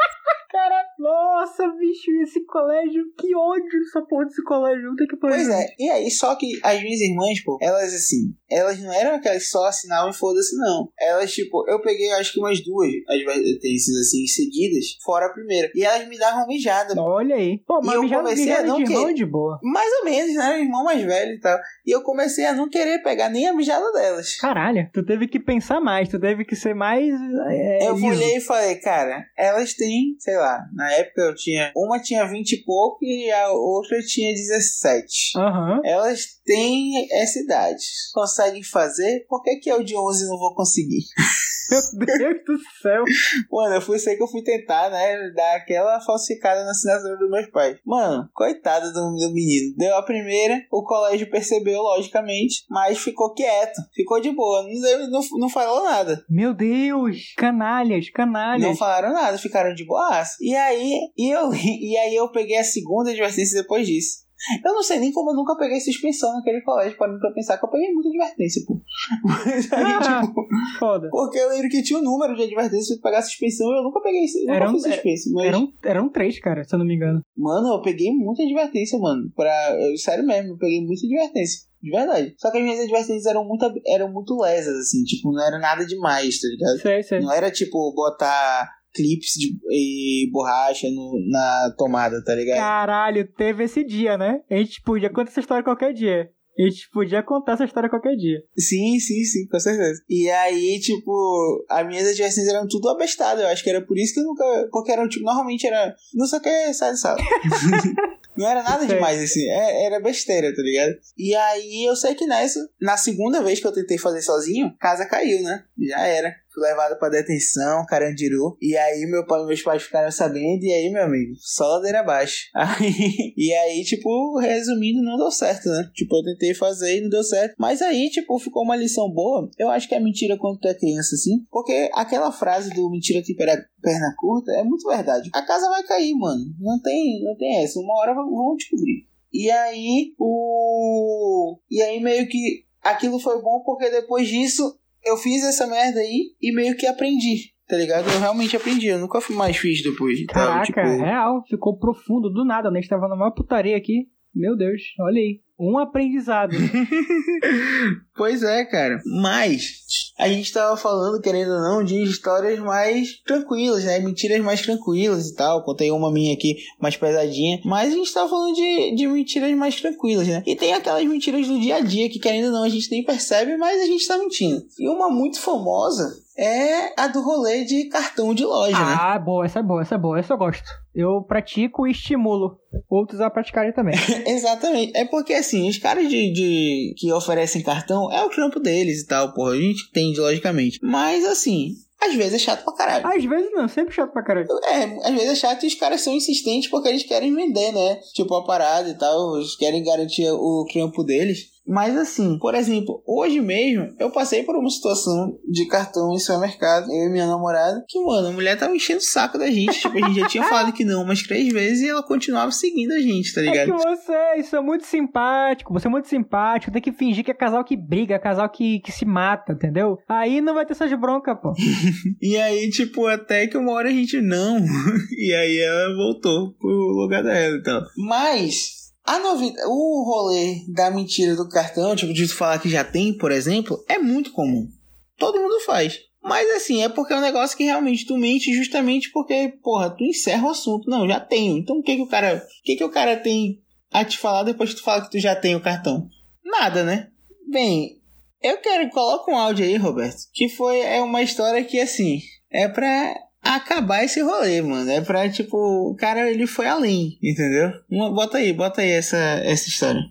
[1.01, 4.89] Nossa, bicho, esse colégio, que ódio essa porra desse colégio.
[4.91, 5.35] Puta que pariu.
[5.37, 9.15] Pois é, e aí, só que as minhas irmãs, pô, elas assim, elas não eram
[9.15, 10.89] aquelas que só assinavam e foda-se, não.
[10.99, 15.69] Elas, tipo, eu peguei acho que umas duas advertências assim, seguidas, fora a primeira.
[15.75, 16.93] E elas me davam mijada.
[17.01, 17.57] Olha aí.
[17.65, 19.13] Pô, E mas eu mijada, comecei a não de querer.
[19.13, 19.59] de boa.
[19.63, 20.61] Mais ou menos, né?
[20.61, 21.57] Irmão mais velho e tal.
[21.85, 24.35] E eu comecei a não querer pegar nem a mijada delas.
[24.37, 27.11] Caralho, tu teve que pensar mais, tu teve que ser mais.
[27.49, 31.71] É, eu olhei e falei, cara, elas têm, sei lá, na época eu tinha.
[31.75, 35.37] Uma tinha 20 e pouco e a outra tinha 17.
[35.37, 35.81] Aham.
[35.83, 37.83] Elas têm essa idade.
[38.13, 39.25] Conseguem fazer?
[39.27, 41.03] Por que, que eu de 11 não vou conseguir?
[41.71, 43.03] Meu Deus do céu.
[43.51, 45.31] Mano, eu fui sei que eu fui tentar, né?
[45.35, 47.77] Dar aquela falsificada na assinatura dos meus pais.
[47.85, 49.73] Mano, coitado do, do menino.
[49.77, 53.79] Deu a primeira, o colégio percebeu, logicamente, mas ficou quieto.
[53.93, 54.63] Ficou de boa.
[54.63, 56.23] Não, não, não falou nada.
[56.29, 57.33] Meu Deus.
[57.37, 58.61] Canalhas, canalhas.
[58.61, 60.39] Não falaram nada, ficaram de boas.
[60.41, 64.30] E aí, e eu, e aí eu peguei a segunda advertência depois disso.
[64.65, 67.65] Eu não sei nem como eu nunca peguei suspensão naquele colégio, para pra pensar que
[67.65, 68.81] eu peguei muita advertência, pô.
[69.23, 70.21] Mas aí, Ah.
[70.25, 70.45] tipo,
[70.79, 71.07] Foda.
[71.11, 74.01] porque eu lembro que tinha um número de advertências pra pegar suspensão e eu nunca
[74.01, 75.31] peguei, nunca Era um- fui suspenso.
[75.33, 77.21] Mas, Eram, eram três, cara, se eu não me engano.
[77.37, 79.31] mano, eu peguei muita advertência, mano.
[79.35, 81.69] Pra, eu- sério mesmo, eu peguei muita advertência.
[81.81, 82.35] De verdade.
[82.37, 85.83] Só que as minhas advertências eram muito, eram muito lesas, assim, tipo, não era nada
[85.85, 86.79] demais, tá ligado?
[86.79, 87.19] Sei, sei.
[87.21, 92.57] Não era tipo botar clips de, e borracha no, na tomada, tá ligado?
[92.57, 94.41] Caralho, teve esse dia, né?
[94.49, 96.29] A gente podia contar essa história qualquer dia.
[96.59, 98.39] A gente podia contar essa história qualquer dia.
[98.57, 100.01] Sim, sim, sim, com certeza.
[100.09, 103.41] E aí, tipo, as minhas advertências eram tudo abestadas.
[103.41, 104.43] Eu acho que era por isso que eu nunca.
[104.69, 105.95] Porque eram, tipo, normalmente era.
[106.13, 107.17] Não sei o que, sai de sala.
[108.37, 109.47] Não era nada demais, assim.
[109.49, 110.93] É- Era besteira, tá ligado?
[111.17, 115.05] E aí eu sei que nessa, na segunda vez que eu tentei fazer sozinho, casa
[115.05, 115.63] caiu, né?
[115.89, 116.35] Já era.
[116.53, 118.57] Fui levado pra detenção, Carandiru.
[118.61, 120.63] E aí meu pai, meus pais ficaram sabendo.
[120.63, 122.49] E aí, meu amigo, só ladeira abaixo.
[122.53, 125.89] Aí, e aí, tipo, resumindo, não deu certo, né?
[125.93, 127.55] Tipo, eu tentei fazer e não deu certo.
[127.57, 129.49] Mas aí, tipo, ficou uma lição boa.
[129.57, 131.45] Eu acho que é mentira quando tu é criança, assim.
[131.49, 135.29] Porque aquela frase do mentira que pera- perna curta é muito verdade.
[135.33, 136.43] A casa vai cair, mano.
[136.59, 137.79] Não tem, não tem essa.
[137.79, 139.07] Uma hora vão descobrir.
[139.33, 141.57] E aí, o.
[141.69, 146.35] E aí, meio que aquilo foi bom porque depois disso eu fiz essa merda aí
[146.41, 147.51] e meio que aprendi.
[147.67, 148.09] Tá ligado?
[148.09, 148.87] Eu realmente aprendi.
[148.87, 150.19] Eu nunca mais fiz depois.
[150.19, 151.03] e tal, Caraca, tipo...
[151.03, 151.41] real.
[151.47, 152.79] Ficou profundo do nada, né?
[152.79, 154.07] A gente tava na maior putaria aqui.
[154.35, 155.39] Meu Deus, olha aí.
[155.61, 156.55] Um aprendizado.
[158.21, 159.01] Pois é, cara.
[159.03, 159.79] Mas
[160.19, 163.97] a gente tava falando, querendo ou não, de histórias mais tranquilas, né?
[163.99, 165.63] Mentiras mais tranquilas e tal.
[165.63, 167.59] Contei uma minha aqui mais pesadinha.
[167.65, 170.43] Mas a gente tava falando de, de mentiras mais tranquilas, né?
[170.45, 173.03] E tem aquelas mentiras do dia a dia que, querendo ou não, a gente nem
[173.03, 174.61] percebe, mas a gente tá mentindo.
[174.77, 178.97] E uma muito famosa é a do rolê de cartão de loja, né?
[178.99, 180.69] ah, boa, essa é boa, essa é boa, essa eu gosto.
[180.93, 182.57] Eu pratico e estimulo
[182.89, 183.95] outros a praticarem também.
[184.27, 184.91] Exatamente.
[184.95, 189.07] É porque assim, os caras de, de que oferecem cartão é o trampo deles e
[189.07, 189.51] tal, porra.
[189.51, 190.79] A gente entende, logicamente.
[190.83, 193.07] Mas assim, às vezes é chato pra caralho.
[193.07, 194.47] Às vezes não, sempre chato pra caralho.
[194.65, 197.99] É, às vezes é chato e os caras são insistentes porque eles querem vender, né?
[198.13, 201.50] Tipo, a parada e tal, eles querem garantir o trampo deles.
[201.67, 206.85] Mas assim, por exemplo, hoje mesmo eu passei por uma situação de cartão em supermercado,
[206.91, 209.79] eu e minha namorada, que, mano, a mulher tava enchendo o saco da gente.
[209.79, 212.91] Tipo, a gente já tinha falado que não umas três vezes e ela continuava seguindo
[212.93, 213.65] a gente, tá É ligado?
[213.77, 217.63] que vocês são muito simpáticos, você é muito simpático, tem que fingir que é casal
[217.63, 219.97] que briga, casal que, que se mata, entendeu?
[220.09, 221.53] Aí não vai ter essas broncas, pô.
[222.21, 224.57] E aí, tipo, até que uma hora a gente não.
[225.17, 227.81] e aí ela voltou pro lugar dela e tal.
[227.97, 228.80] Mas.
[229.11, 233.29] A novidade, o rolê da mentira do cartão, tipo, de falar que já tem, por
[233.29, 234.69] exemplo, é muito comum.
[235.17, 235.99] Todo mundo faz.
[236.23, 240.05] Mas assim, é porque é um negócio que realmente tu mente justamente porque, porra, tu
[240.05, 240.89] encerra o assunto.
[240.89, 241.57] Não, já tenho.
[241.57, 243.59] Então o que que o cara, o que que o cara tem
[243.91, 246.07] a te falar depois que tu fala que tu já tem o cartão?
[246.45, 247.09] Nada, né?
[247.49, 247.99] Bem,
[248.41, 252.69] eu quero coloca um áudio aí, Roberto, que foi é uma história que assim, é
[252.69, 254.89] pra acabar esse rolê, mano.
[254.89, 257.73] É pra tipo, o cara ele foi além, entendeu?
[257.89, 260.01] Uma- Bota aí, bota aí essa essa história.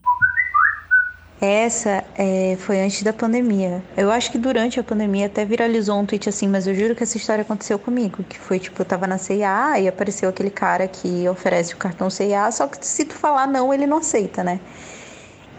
[1.43, 3.83] Essa é, foi antes da pandemia.
[3.97, 7.03] Eu acho que durante a pandemia até viralizou um tweet assim, mas eu juro que
[7.03, 8.23] essa história aconteceu comigo.
[8.29, 12.11] Que foi tipo, eu tava na CIA e apareceu aquele cara que oferece o cartão
[12.11, 14.61] CIA, só que se tu falar não, ele não aceita, né?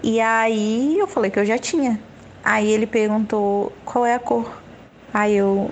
[0.03, 1.99] E aí eu falei que eu já tinha.
[2.43, 4.61] Aí ele perguntou qual é a cor.
[5.11, 5.71] Aí eu,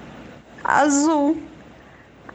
[0.64, 1.38] azul.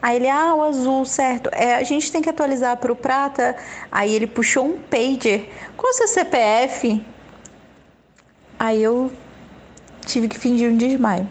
[0.04, 1.48] Aí ele, ah, o azul, certo.
[1.50, 3.56] É, a gente tem que atualizar pro prata.
[3.90, 5.48] Aí ele puxou um pager.
[5.78, 7.02] Qual o seu CPF?
[8.58, 9.10] Aí eu
[10.04, 11.26] tive que fingir um desmaio.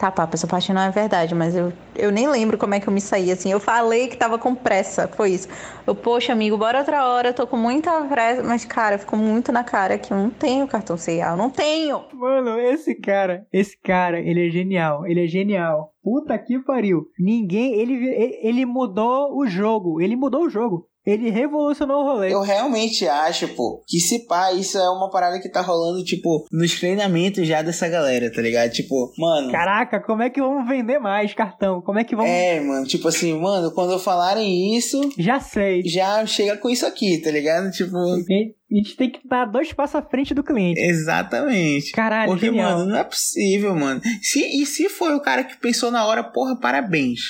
[0.00, 2.88] Tá, papo, essa parte não é verdade, mas eu, eu nem lembro como é que
[2.88, 3.52] eu me saí, assim.
[3.52, 5.46] Eu falei que tava com pressa, foi isso.
[5.86, 8.42] Eu, poxa, amigo, bora outra hora, tô com muita pressa.
[8.42, 12.02] Mas, cara, ficou muito na cara que eu não tenho cartão CIA, eu não tenho!
[12.14, 15.92] Mano, esse cara, esse cara, ele é genial, ele é genial.
[16.02, 17.04] Puta que pariu.
[17.18, 20.88] Ninguém, ele, ele mudou o jogo, ele mudou o jogo.
[21.06, 22.32] Ele revolucionou o rolê.
[22.32, 26.46] Eu realmente acho, pô, que se pá, isso é uma parada que tá rolando, tipo,
[26.52, 28.70] nos treinamentos já dessa galera, tá ligado?
[28.70, 29.50] Tipo, mano.
[29.50, 31.80] Caraca, como é que vamos vender mais cartão?
[31.80, 32.30] Como é que vamos.
[32.30, 35.00] É, mano, tipo assim, mano, quando falarem isso.
[35.18, 35.82] Já sei.
[35.84, 37.70] Já chega com isso aqui, tá ligado?
[37.70, 37.96] Tipo.
[37.96, 40.80] A gente tem que dar dois passos à frente do cliente.
[40.80, 41.90] Exatamente.
[41.90, 42.78] Caralho, Porque, genial.
[42.78, 44.00] mano, não é possível, mano.
[44.22, 47.20] Se, e se foi o cara que pensou na hora, porra, parabéns.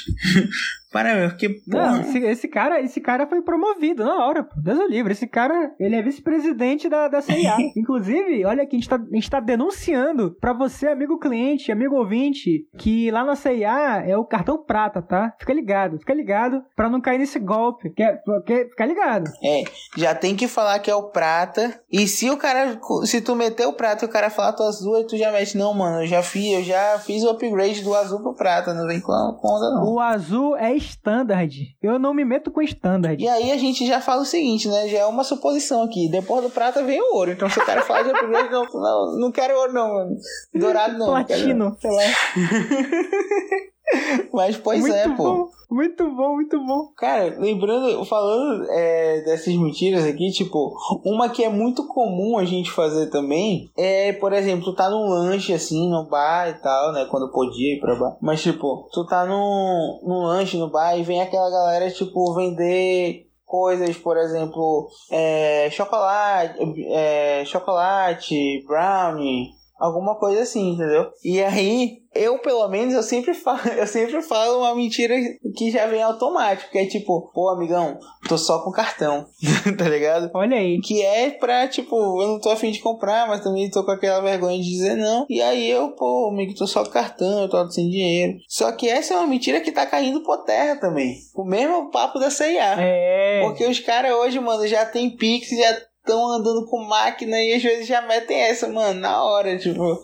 [0.91, 1.93] parabéns, porque, porra...
[1.93, 4.55] Não, esse, esse, cara, esse cara foi promovido na hora, pô.
[4.61, 5.13] Deus o livre.
[5.13, 7.57] Esse cara, ele é vice-presidente da, da CIA.
[7.77, 11.97] Inclusive, olha aqui, a gente, tá, a gente tá denunciando pra você, amigo cliente, amigo
[11.97, 15.35] ouvinte, que lá na CIA é o cartão prata, tá?
[15.39, 17.91] Fica ligado, fica ligado pra não cair nesse golpe.
[17.91, 18.05] Que,
[18.47, 19.31] que, fica ligado.
[19.43, 19.65] É,
[19.97, 21.81] já tem que falar que é o prata.
[21.91, 25.07] E se o cara, se tu meter o prata e o cara falar tu azul,
[25.07, 28.21] tu já mete, não, mano, eu já fiz, eu já fiz o upgrade do azul
[28.21, 29.95] pro prata, não vem com onda não.
[29.95, 31.77] O azul é standard.
[31.83, 33.23] Eu não me meto com standard.
[33.23, 34.89] E aí a gente já fala o seguinte, né?
[34.89, 36.09] Já é uma suposição aqui.
[36.11, 37.31] Depois do prata vem o ouro.
[37.31, 40.17] Então se o cara falar de upgrade, não, não, não quero ouro não, mano.
[40.55, 41.07] Dourado não.
[41.07, 42.03] Platino, sei lá.
[44.33, 45.51] Mas pois muito é, bom, pô.
[45.71, 46.89] Muito bom, muito bom.
[46.97, 50.75] Cara, lembrando, falando é, dessas mentiras aqui, tipo,
[51.05, 55.09] uma que é muito comum a gente fazer também é, por exemplo, tu tá num
[55.09, 57.07] lanche assim, no bar e tal, né?
[57.11, 58.17] Quando podia ir pra bar.
[58.21, 63.27] Mas, tipo, tu tá num, num lanche no bar e vem aquela galera, tipo, vender
[63.47, 66.57] coisas, por exemplo, é, chocolate,
[66.89, 69.49] é, chocolate, brownie,
[69.81, 71.11] alguma coisa assim, entendeu?
[71.25, 75.15] E aí, eu pelo menos, eu sempre falo, eu sempre falo uma mentira
[75.57, 79.27] que já vem automático, que é tipo, pô, amigão, tô só com cartão,
[79.79, 80.31] tá ligado?
[80.35, 80.81] Olha aí.
[80.81, 84.21] Que é pra, tipo, eu não tô afim de comprar, mas também tô com aquela
[84.21, 85.25] vergonha de dizer não.
[85.29, 88.39] E aí eu, pô, amigo, tô só com cartão, eu tô sem dinheiro.
[88.49, 91.17] Só que essa é uma mentira que tá caindo por terra também.
[91.35, 92.77] O mesmo papo da CIA.
[92.79, 93.43] É.
[93.45, 97.87] Porque os caras hoje, mano, já tem Pix, já andando com máquina e às vezes
[97.87, 99.97] já metem essa, mano, na hora, tipo.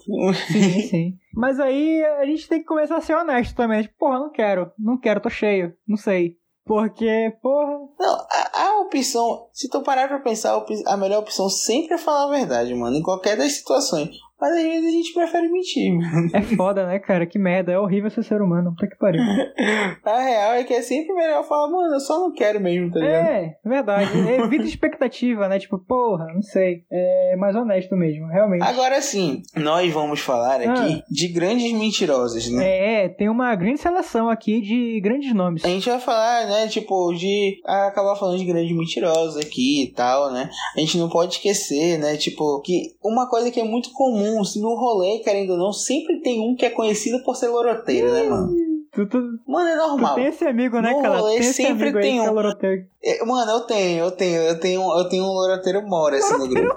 [0.52, 1.18] Sim, sim.
[1.34, 3.82] Mas aí a gente tem que começar a ser honesto também.
[3.82, 6.36] Tipo, porra, não quero, não quero, tô cheio, não sei.
[6.64, 7.78] Porque, porra.
[7.98, 12.24] Não, a, a opção, se tu parar pra pensar, a melhor opção sempre é falar
[12.24, 14.10] a verdade, mano, em qualquer das situações.
[14.40, 16.30] Mas às vezes a gente prefere mentir, mano.
[16.32, 17.26] É foda, né, cara?
[17.26, 17.72] Que merda.
[17.72, 18.70] É horrível ser ser humano.
[18.70, 19.22] Puta que pariu.
[20.04, 23.00] A real é que é sempre melhor falar, mano, eu só não quero mesmo, tá
[23.00, 23.26] ligado?
[23.26, 24.10] É, verdade.
[24.18, 25.58] Evita expectativa, né?
[25.58, 26.84] Tipo, porra, não sei.
[26.90, 28.62] É mais honesto mesmo, realmente.
[28.62, 33.04] Agora sim, nós vamos falar aqui de grandes mentirosas, né?
[33.04, 35.64] É, tem uma grande seleção aqui de grandes nomes.
[35.64, 40.32] A gente vai falar, né, tipo, de acabar falando de grandes mentirosas aqui e tal,
[40.32, 40.50] né?
[40.76, 44.74] A gente não pode esquecer, né, tipo, que uma coisa que é muito comum no
[44.74, 48.54] rolê, querendo ou não, sempre tem um que é conhecido por ser loroteiro, né, mano?
[48.92, 50.14] Tu, tu, Mano, é tu normal.
[50.14, 51.16] tem esse amigo, né, No cara?
[51.16, 52.32] Tu rolê tem esse sempre tem é um.
[52.32, 52.86] loroteiro.
[53.04, 56.48] É, Mano, eu tenho, eu tenho, eu tenho, eu tenho um loroteiro mora assim no
[56.48, 56.74] grupo.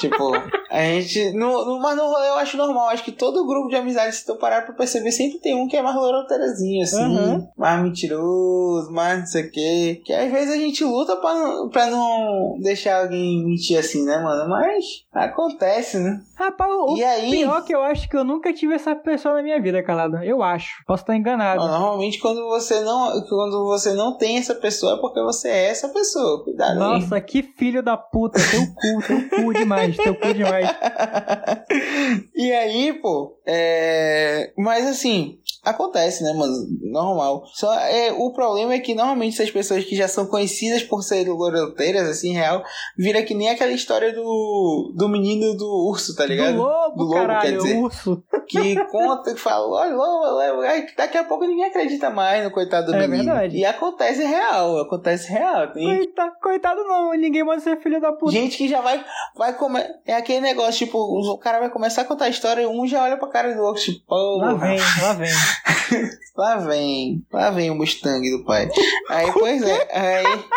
[0.00, 0.32] Tipo,
[0.70, 1.32] a gente.
[1.32, 2.88] No, no, mas no rolê eu acho normal.
[2.88, 5.76] Acho que todo grupo de amizade, se tu parar pra perceber, sempre tem um que
[5.76, 7.02] é mais loroteirazinho, assim.
[7.04, 7.48] Uhum.
[7.56, 10.02] Mais mentiroso, mais não sei o quê.
[10.04, 14.18] Que às vezes a gente luta pra, não- pra não deixar alguém mentir assim, né,
[14.18, 14.48] mano?
[14.48, 16.20] Mas acontece, né?
[16.36, 17.30] Rapaz, o E aí?
[17.30, 20.16] pior é que eu acho que eu nunca tive essa pessoa na minha vida, calado.
[20.24, 20.82] Eu acho.
[20.86, 21.60] Posso estar enganado.
[21.66, 23.10] Normalmente quando você não.
[23.28, 26.42] Quando você não tem essa pessoa é porque você é essa pessoa.
[26.44, 26.78] Cuidado aí.
[26.78, 28.38] Nossa, que filho da puta.
[28.50, 30.68] Teu cu, teu cu demais, teu cu demais.
[32.34, 34.52] e aí, pô, é.
[34.56, 35.38] Mas assim.
[35.64, 36.54] Acontece, né, mano?
[36.82, 37.42] Normal.
[37.52, 41.32] Só é, o problema é que normalmente essas pessoas que já são conhecidas por serem
[41.32, 42.62] loroteiras, assim, real,
[42.96, 46.54] vira que nem aquela história do, do menino do urso, tá ligado?
[46.56, 47.76] Do lobo, Do lobo, quer caralho, dizer.
[47.78, 48.22] urso.
[48.48, 50.62] Que conta, que fala, olha, lobo,
[50.96, 53.32] daqui a pouco ninguém acredita mais no coitado do É menino.
[53.32, 53.56] verdade.
[53.58, 55.72] E acontece real, acontece real.
[55.72, 58.32] Tem Coitado, coitado não, ninguém pode ser filho da puta.
[58.32, 59.04] Gente que já vai,
[59.36, 59.88] vai comer.
[60.06, 63.02] É aquele negócio, tipo, o cara vai começar a contar a história e um já
[63.04, 65.30] olha pra cara do outro, tipo, Lá porra, vem, lá vem.
[66.36, 68.68] lá vem, lá vem o Mustang do pai.
[69.08, 70.24] Aí, pois é, aí.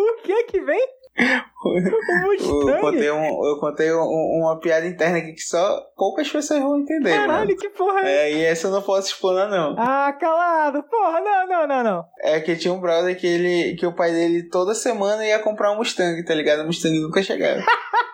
[0.00, 0.80] O que que vem?
[1.18, 6.60] Eu contei, um, eu contei um- um- uma piada interna aqui que só poucas pessoas
[6.60, 7.56] vão entender, Caralho, mano.
[7.56, 8.12] que porra é?
[8.30, 9.74] É, e essa eu não posso explanar, não.
[9.76, 12.04] Ah, calado, porra, não, não, não, não.
[12.20, 15.72] É que tinha um brother que ele que o pai dele toda semana ia comprar
[15.72, 16.60] um Mustang, tá ligado?
[16.62, 17.60] O Mustang nunca chegava.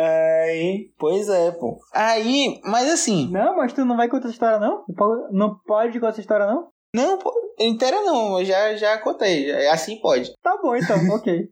[0.00, 1.78] Aí, pois é, pô.
[1.94, 4.84] Aí, mas assim, Não, mas tu não vai contar essa história, não?
[4.88, 5.32] Não pode-
[6.00, 6.68] contar essa história, não?
[6.94, 7.18] não,
[7.60, 10.32] inteira não, eu já, já contei, assim pode.
[10.42, 11.48] Tá bom, então, ok.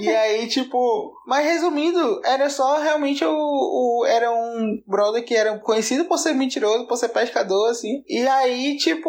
[0.00, 5.58] E aí, tipo, mas resumindo, era só realmente o, o- Era um brother que era
[5.58, 8.02] conhecido por ser mentiroso, por ser pescador, assim.
[8.08, 9.08] E aí, tipo,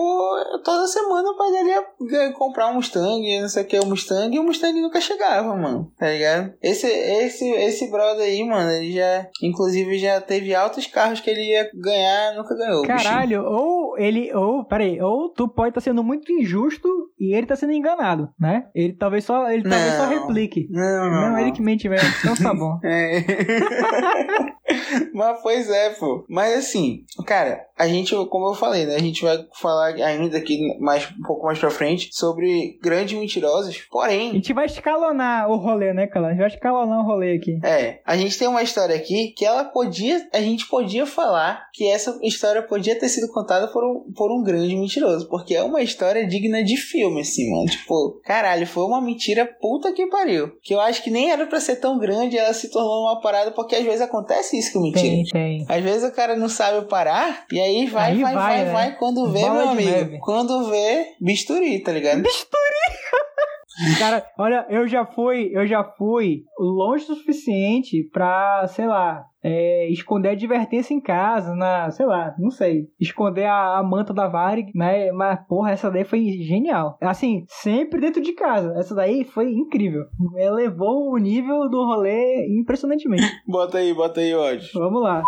[0.63, 4.35] toda semana o pai dele ia comprar um Mustang, não sei o que, o Mustang,
[4.35, 5.91] e o Mustang nunca chegava, mano.
[5.97, 6.53] Tá ligado?
[6.61, 9.27] Esse, esse, esse brother aí, mano, ele já.
[9.41, 12.81] Inclusive já teve altos carros que ele ia ganhar, nunca ganhou.
[12.81, 12.97] bichinho.
[13.03, 16.87] Caralho, ou ele, ou, peraí, ou tu pode estar sendo muito injusto
[17.19, 18.65] e ele tá sendo enganado, né?
[18.75, 20.13] Ele talvez só, ele talvez só Não.
[20.53, 20.71] Replique.
[20.71, 21.41] Não, não.
[21.41, 22.07] Não, que mente mesmo.
[22.19, 22.79] Então tá bom.
[22.83, 23.23] É.
[25.13, 26.25] Mas pois é, pô.
[26.27, 28.95] Mas assim, cara, a gente, como eu falei, né?
[28.95, 33.75] A gente vai falar ainda aqui mais, um pouco mais pra frente sobre grandes mentirosos.
[33.75, 36.27] A Porém, gente vai escalonar o rolê, né, cara?
[36.27, 37.59] A gente vai escalonar o rolê aqui.
[37.63, 41.87] é, a gente tem uma história aqui que ela podia, a gente podia falar que
[41.89, 45.81] essa história podia ter sido contada por um, por um grande mentiroso, porque é uma
[45.81, 47.65] história digna de filme, assim, mano.
[47.65, 50.32] Tipo, caralho, foi uma mentira puta que pariu.
[50.61, 53.51] Que eu acho que nem era pra ser tão grande, ela se tornou uma parada,
[53.51, 55.01] porque às vezes acontece isso com mentira.
[55.01, 55.65] Tem, tem.
[55.67, 58.71] Às vezes o cara não sabe parar, e aí vai, Aí vai, vai, vai, né?
[58.71, 59.89] vai, quando vê, Bola meu amigo.
[59.89, 60.19] neve.
[60.19, 62.23] Quando vê, bisturi, tá ligado?
[63.97, 69.89] Cara, olha, eu já fui, eu já fui longe o suficiente pra, sei lá, é,
[69.89, 74.27] esconder a advertência em casa, na, sei lá, não sei, esconder a, a manta da
[74.27, 75.11] Varig, né?
[75.11, 76.97] Mas, porra, essa daí foi genial.
[77.01, 78.73] Assim, sempre dentro de casa.
[78.77, 80.05] Essa daí foi incrível.
[80.37, 83.23] Elevou o nível do rolê impressionantemente.
[83.47, 84.69] Bota aí, bota aí, ódio.
[84.73, 85.21] Vamos lá.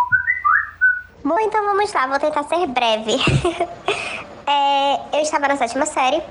[1.22, 3.12] Bom, então vamos lá, vou tentar ser breve.
[4.48, 6.22] É, eu estava na sétima série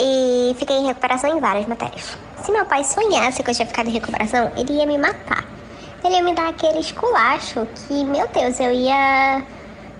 [0.00, 2.16] e fiquei em recuperação em várias matérias.
[2.38, 5.51] Se meu pai sonhasse que eu tinha ficado em recuperação, ele ia me matar.
[6.04, 9.42] Ele ia me dar aquele esculacho que, meu Deus, eu ia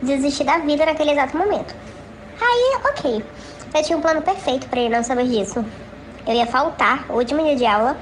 [0.02, 1.74] desistir da vida naquele exato momento.
[2.40, 3.24] Aí, ok.
[3.74, 5.64] Eu tinha um plano perfeito pra ele não saber disso.
[6.26, 7.96] Eu ia faltar o último dia de aula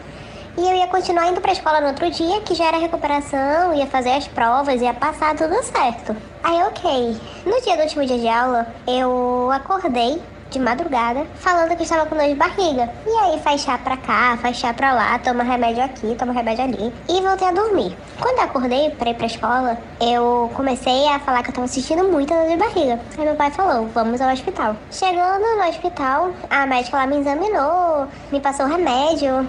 [0.56, 3.86] e eu ia continuar indo pra escola no outro dia, que já era recuperação, ia
[3.86, 6.16] fazer as provas, ia passar tudo certo.
[6.42, 7.16] Aí, ok.
[7.46, 12.16] No dia do último dia de aula, eu acordei de madrugada, falando que estava com
[12.16, 12.90] dor de barriga.
[13.06, 16.64] E aí faz chá pra cá, faz chá pra lá, toma remédio aqui, toma remédio
[16.64, 16.92] ali.
[17.08, 17.96] E voltei a dormir.
[18.18, 22.04] Quando eu acordei pra ir pra escola, eu comecei a falar que eu tava sentindo
[22.04, 23.00] muita dor de barriga.
[23.16, 24.76] Aí meu pai falou, vamos ao hospital.
[24.90, 29.48] Chegando no hospital, a médica lá me examinou, me passou remédio,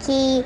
[0.00, 0.44] que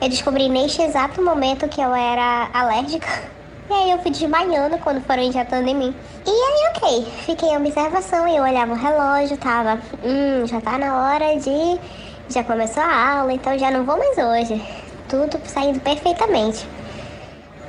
[0.00, 3.06] eu descobri neste exato momento que eu era alérgica.
[3.68, 5.94] E aí eu fui desmaiando quando foram injetando em mim.
[6.24, 10.78] E aí, ok, fiquei em observação e eu olhava o relógio, tava, hum, já tá
[10.78, 11.80] na hora de.
[12.28, 14.62] Já começou a aula, então já não vou mais hoje.
[15.08, 16.66] Tudo saindo perfeitamente.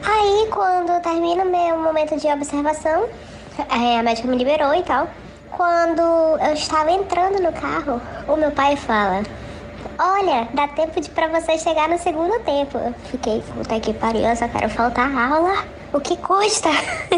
[0.03, 3.07] Aí, quando termina meu momento de observação,
[3.69, 5.07] é, a médica me liberou e tal.
[5.51, 9.23] Quando eu estava entrando no carro, o meu pai fala:
[9.97, 12.77] Olha, dá tempo de pra você chegar no segundo tempo.
[12.77, 15.76] Eu fiquei, puta que pariu, eu só quero faltar aula.
[15.93, 16.69] O que custa?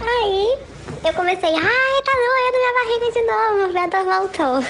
[0.00, 0.58] Aí
[1.04, 4.64] eu comecei, ai, tá doendo minha barriga de novo, minha dor voltou.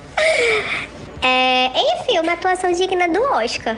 [1.22, 3.76] É, enfim, uma atuação digna do Oscar.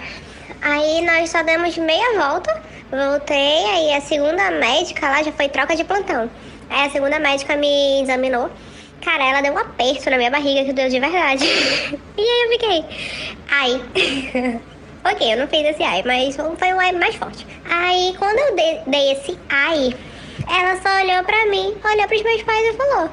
[0.60, 5.74] Aí nós só demos meia volta, voltei, aí a segunda médica lá já foi troca
[5.74, 6.30] de plantão.
[6.70, 8.48] Aí a segunda médica me examinou.
[9.04, 11.44] Cara, ela deu um aperto na minha barriga que deu de verdade.
[12.16, 12.84] e aí eu fiquei.
[13.50, 14.62] Ai.
[15.04, 17.46] Ok, eu não fiz esse ai, mas foi um ai mais forte.
[17.64, 19.94] Aí quando eu dei, esse ai,
[20.48, 23.10] ela só olhou pra mim, olhou pros meus pais e falou: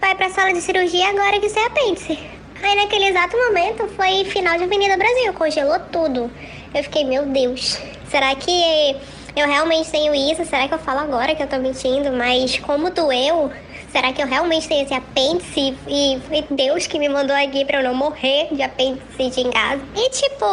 [0.00, 2.18] Vai pra sala de cirurgia agora que você é apêndice.
[2.62, 6.30] Aí naquele exato momento foi final de Avenida Brasil, congelou tudo.
[6.74, 8.96] Eu fiquei, meu Deus, será que
[9.34, 10.44] eu realmente tenho isso?
[10.44, 12.12] Será que eu falo agora que eu tô mentindo?
[12.12, 13.50] Mas como doeu,
[13.92, 15.76] será que eu realmente tenho esse apêndice?
[15.86, 19.82] E foi Deus que me mandou aqui pra eu não morrer de apêndice em casa.
[19.94, 20.44] E tipo,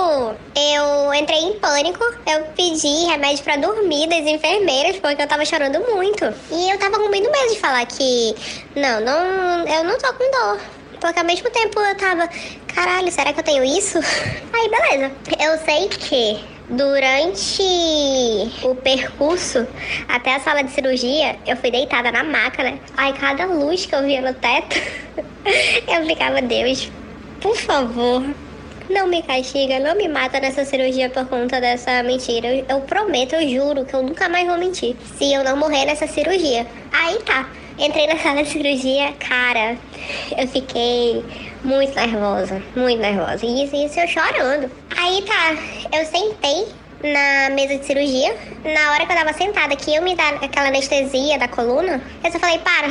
[0.56, 5.80] eu entrei em pânico, eu pedi remédio pra dormir das enfermeiras porque eu tava chorando
[5.94, 6.26] muito.
[6.52, 8.36] E eu tava com muito medo de falar que,
[8.76, 10.60] não, não, eu não tô com dor.
[11.00, 12.30] Porque ao mesmo tempo eu tava,
[12.76, 13.98] caralho, será que eu tenho isso?
[14.52, 15.12] Aí beleza.
[15.40, 17.64] Eu sei que durante
[18.64, 19.68] o percurso
[20.08, 22.80] até a sala de cirurgia, eu fui deitada na maca, né?
[22.96, 24.76] Aí cada luz que eu via no teto,
[25.88, 26.92] eu ficava, Deus,
[27.42, 28.24] por favor,
[28.90, 32.48] não me castiga, não me mata nessa cirurgia por conta dessa mentira.
[32.48, 34.96] Eu, eu prometo, eu juro que eu nunca mais vou mentir.
[35.18, 36.66] Se eu não morrer nessa cirurgia.
[36.92, 37.48] Aí tá.
[37.80, 39.78] Entrei na sala de cirurgia, cara,
[40.38, 41.24] eu fiquei
[41.64, 43.46] muito nervosa, muito nervosa.
[43.46, 44.70] E isso, isso eu chorando.
[44.98, 46.68] Aí tá, eu sentei
[47.02, 48.36] na mesa de cirurgia.
[48.66, 52.30] Na hora que eu tava sentada, que eu me dar aquela anestesia da coluna, eu
[52.30, 52.90] só falei, para.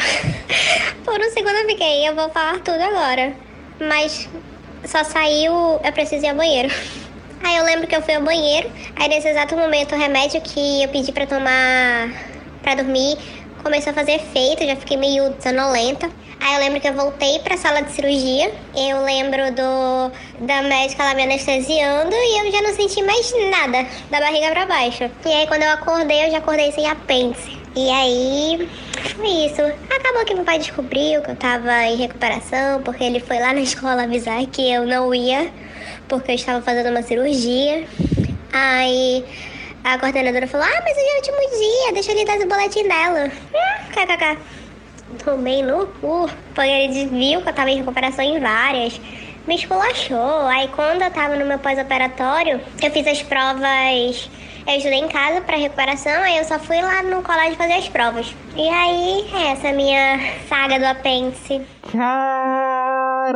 [1.04, 3.34] Por um segundo eu fiquei, eu vou falar tudo agora.
[3.78, 4.26] Mas
[4.86, 5.52] só saiu,
[5.84, 6.74] eu preciso ir ao banheiro.
[7.44, 10.82] Aí eu lembro que eu fui ao banheiro, aí nesse exato momento o remédio que
[10.82, 12.10] eu pedi para tomar
[12.60, 13.16] para dormir
[13.62, 16.10] começou a fazer efeito, já fiquei meio sonolenta.
[16.40, 18.52] Aí eu lembro que eu voltei pra sala de cirurgia.
[18.76, 23.86] Eu lembro do da médica lá me anestesiando e eu já não senti mais nada
[24.10, 25.10] da barriga pra baixo.
[25.26, 27.58] E aí quando eu acordei, eu já acordei sem apêndice.
[27.74, 28.68] E aí
[29.14, 29.62] foi isso.
[29.62, 33.60] Acabou que meu pai descobriu que eu tava em recuperação, porque ele foi lá na
[33.62, 35.50] escola avisar que eu não ia,
[36.08, 37.84] porque eu estava fazendo uma cirurgia.
[38.52, 39.24] Aí
[39.94, 42.46] a coordenadora falou: Ah, mas hoje é o último dia, deixa eu lhe dar o
[42.46, 43.26] boletim dela.
[43.26, 44.38] Hum, kkk.
[45.24, 49.00] Tomei no cu, porque ele viu que eu tava em recuperação em várias.
[49.46, 50.46] Me esculachou.
[50.46, 54.28] Aí quando eu tava no meu pós-operatório, eu fiz as provas.
[54.66, 57.88] Eu estudei em casa pra recuperação, aí eu só fui lá no colégio fazer as
[57.88, 58.36] provas.
[58.54, 61.62] E aí, essa é a minha saga do apêndice.
[61.90, 63.32] Caralho,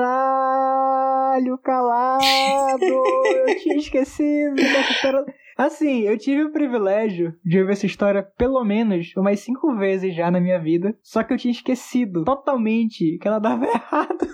[1.57, 2.85] calado!
[2.85, 5.25] eu tinha esquecido dessa história.
[5.57, 10.31] Assim, eu tive o privilégio de ouvir essa história pelo menos umas cinco vezes já
[10.31, 10.97] na minha vida.
[11.03, 14.27] Só que eu tinha esquecido totalmente que ela dava errado.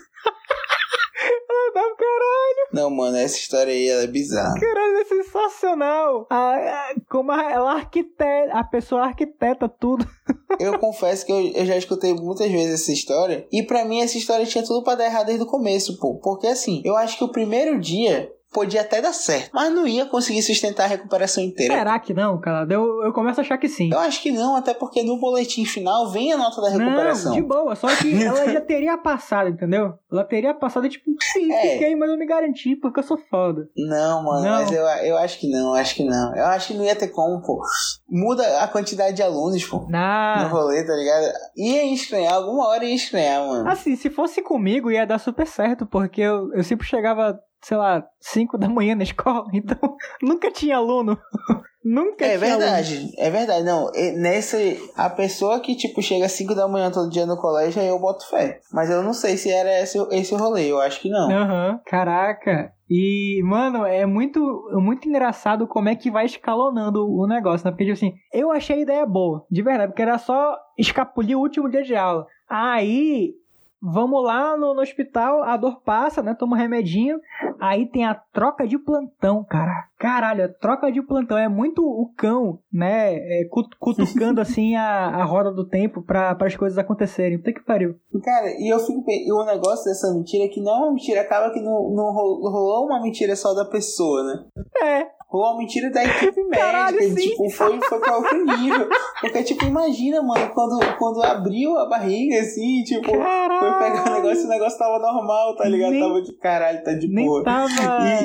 [1.51, 2.69] ela dava caralho.
[2.73, 4.59] Não, mano, essa história aí ela é bizarra.
[4.61, 6.27] Caralho, é sensacional.
[6.31, 10.07] A, a, como a, ela arquiteta, a pessoa arquiteta tudo.
[10.61, 13.47] eu confesso que eu, eu, já escutei muitas vezes essa história.
[13.51, 16.19] E para mim essa história tinha tudo para dar errado desde o começo, pô.
[16.23, 20.07] Porque assim, eu acho que o primeiro dia podia até dar certo, mas não ia
[20.07, 21.75] conseguir sustentar a recuperação inteira.
[21.75, 22.67] Será que não, cara?
[22.73, 23.91] Eu, eu começo a achar que sim.
[23.93, 27.33] Eu acho que não, até porque no boletim final vem a nota da recuperação.
[27.33, 29.95] Não, de boa, só que ela já teria passado, entendeu?
[30.11, 31.73] Ela teria passado, tipo, sim, é.
[31.73, 33.69] fiquei, mas eu me garanti, porque eu sou foda.
[33.77, 34.51] Não, mano, não.
[34.53, 36.35] mas eu, eu acho que não, acho que não.
[36.35, 37.61] Eu acho que não ia ter como, pô.
[38.09, 39.87] Muda a quantidade de alunos, pô.
[39.89, 40.43] Não.
[40.43, 41.33] No rolê, tá ligado?
[41.57, 43.69] Ia estranhar, alguma hora ia estranhar, mano.
[43.69, 48.05] Assim, se fosse comigo, ia dar super certo, porque eu, eu sempre chegava sei lá,
[48.21, 51.19] 5 da manhã na escola, então nunca tinha aluno.
[51.85, 53.13] nunca é tinha verdade, aluno.
[53.19, 53.91] É verdade, não.
[54.17, 57.99] Nesse, a pessoa que, tipo, chega 5 da manhã todo dia no colégio, aí eu
[57.99, 58.61] boto fé.
[58.73, 61.29] Mas eu não sei se era esse, esse rolê, eu acho que não.
[61.29, 61.79] Uhum.
[61.87, 62.73] caraca.
[62.91, 64.41] E, mano, é muito,
[64.73, 67.71] muito engraçado como é que vai escalonando o negócio, né?
[67.71, 71.43] Porque, tipo assim, eu achei a ideia boa, de verdade, porque era só escapulir o
[71.43, 72.27] último dia de aula.
[72.49, 73.35] Aí
[73.81, 76.35] Vamos lá no, no, hospital, a dor passa, né?
[76.35, 77.21] Toma um remedinho.
[77.61, 79.89] Aí tem a troca de plantão, cara.
[79.99, 83.15] Caralho, a troca de plantão é muito o cão, né?
[83.15, 87.39] É, cutucando assim a, a roda do tempo para as coisas acontecerem.
[87.39, 87.95] Puta que pariu.
[88.23, 89.05] Cara, e eu fico.
[89.09, 92.13] E o negócio dessa mentira é que não é uma mentira, acaba que não, não
[92.13, 94.45] rolou uma mentira só da pessoa, né?
[94.83, 96.59] É rolou uma mentira da equipe médica.
[96.59, 98.89] Caralho, e, tipo, foi, foi pra outro nível.
[99.21, 103.61] Porque, tipo, imagina, mano, quando, quando abriu a barriga, assim, tipo, caralho.
[103.61, 105.91] foi pegar o negócio e o negócio tava normal, tá ligado?
[105.91, 107.45] Nem, tava de caralho, tá de nem boa.
[107.45, 107.69] tava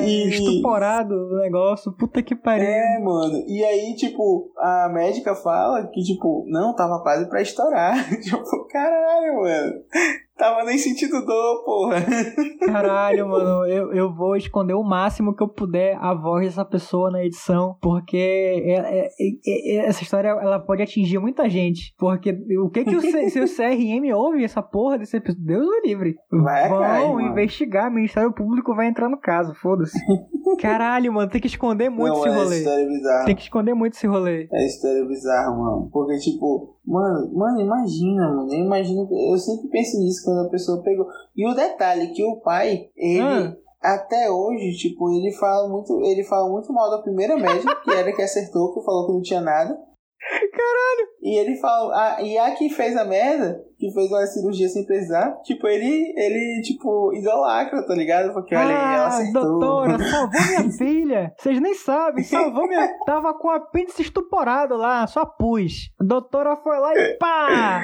[0.00, 2.66] e, e, estuporado o negócio, puta que pariu.
[2.66, 3.44] É, mano.
[3.46, 7.94] E aí, tipo, a médica fala que, tipo, não, tava quase pra estourar.
[8.20, 9.74] tipo, caralho, mano.
[10.36, 11.96] Tava nem sentindo dor, porra.
[12.66, 17.10] Caralho, mano, eu, eu vou esconder o máximo que eu puder a voz dessa pessoa
[17.10, 19.08] na edição, porque é, é,
[19.46, 21.94] é, essa história ela pode atingir muita gente.
[21.96, 25.44] Porque o que que o, se o CRM ouve essa porra desse episódio?
[25.44, 26.16] Deus o livre.
[26.30, 29.98] Vai, Vão caralho, investigar, o Ministério Público vai entrar no caso, foda-se.
[30.60, 32.54] Caralho, mano, tem que esconder muito Não, esse rolê.
[32.54, 33.24] É história bizarra.
[33.24, 34.48] Tem que esconder muito esse rolê.
[34.52, 35.88] É história bizarra, mano.
[35.92, 38.52] Porque, tipo, mano, mano, imagina, mano.
[38.52, 39.08] Eu imagino.
[39.10, 41.06] Eu sempre penso nisso quando a pessoa pegou.
[41.36, 43.20] E o detalhe que o pai, ele.
[43.20, 43.56] Ah.
[43.80, 46.00] Até hoje, tipo, ele fala muito.
[46.02, 49.20] Ele fala muito mal da primeira médica, que era que acertou, que falou que não
[49.20, 49.78] tinha nada.
[50.64, 51.08] Caralho!
[51.22, 54.86] E ele fala, a, e a que fez a merda, que fez uma cirurgia sem
[54.86, 58.32] precisar, tipo, ele, ele, tipo, idolacra, tá ligado?
[58.32, 59.42] Porque olha ah, aí, ela acertou.
[59.42, 61.34] doutora, salvou minha filha.
[61.38, 62.88] Vocês nem sabem, salvou minha...
[63.04, 65.90] Tava com o apêndice estuporado lá, só pus.
[66.00, 67.82] A doutora foi lá e pá!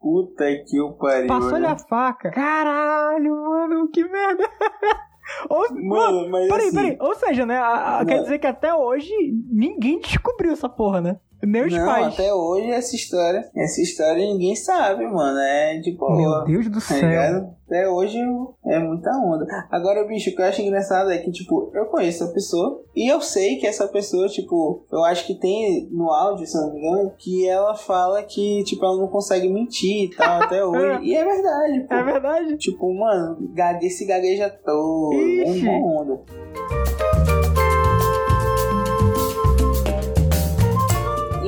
[0.00, 1.28] Puta que o pariu.
[1.28, 1.68] Passou-lhe né?
[1.68, 2.30] a faca.
[2.32, 4.42] Caralho, mano, que merda.
[5.48, 6.96] Ou, mano, mano, mas peraí, assim, peraí.
[7.00, 7.56] Ou seja, né?
[7.56, 9.12] A, a, quer dizer que até hoje
[9.48, 11.20] ninguém descobriu essa porra, né?
[11.44, 12.14] Nem os não, pais.
[12.14, 15.38] até hoje essa história, essa história ninguém sabe, mano.
[15.38, 16.16] É de boa.
[16.16, 17.08] Meu Deus do tá céu.
[17.08, 17.50] ligado?
[17.66, 18.18] Até hoje
[18.66, 19.46] é muita onda.
[19.70, 23.10] Agora, bicho, o que eu acho engraçado é que, tipo, eu conheço a pessoa e
[23.10, 26.78] eu sei que essa pessoa, tipo, eu acho que tem no áudio, se não me
[26.78, 31.02] engano, que ela fala que, tipo, ela não consegue mentir e tal até hoje.
[31.02, 31.94] E é verdade, pô.
[31.94, 32.56] É verdade?
[32.58, 35.14] Tipo, mano, esse gagueja todo.
[35.14, 35.66] Ixi.
[35.66, 36.20] É uma onda.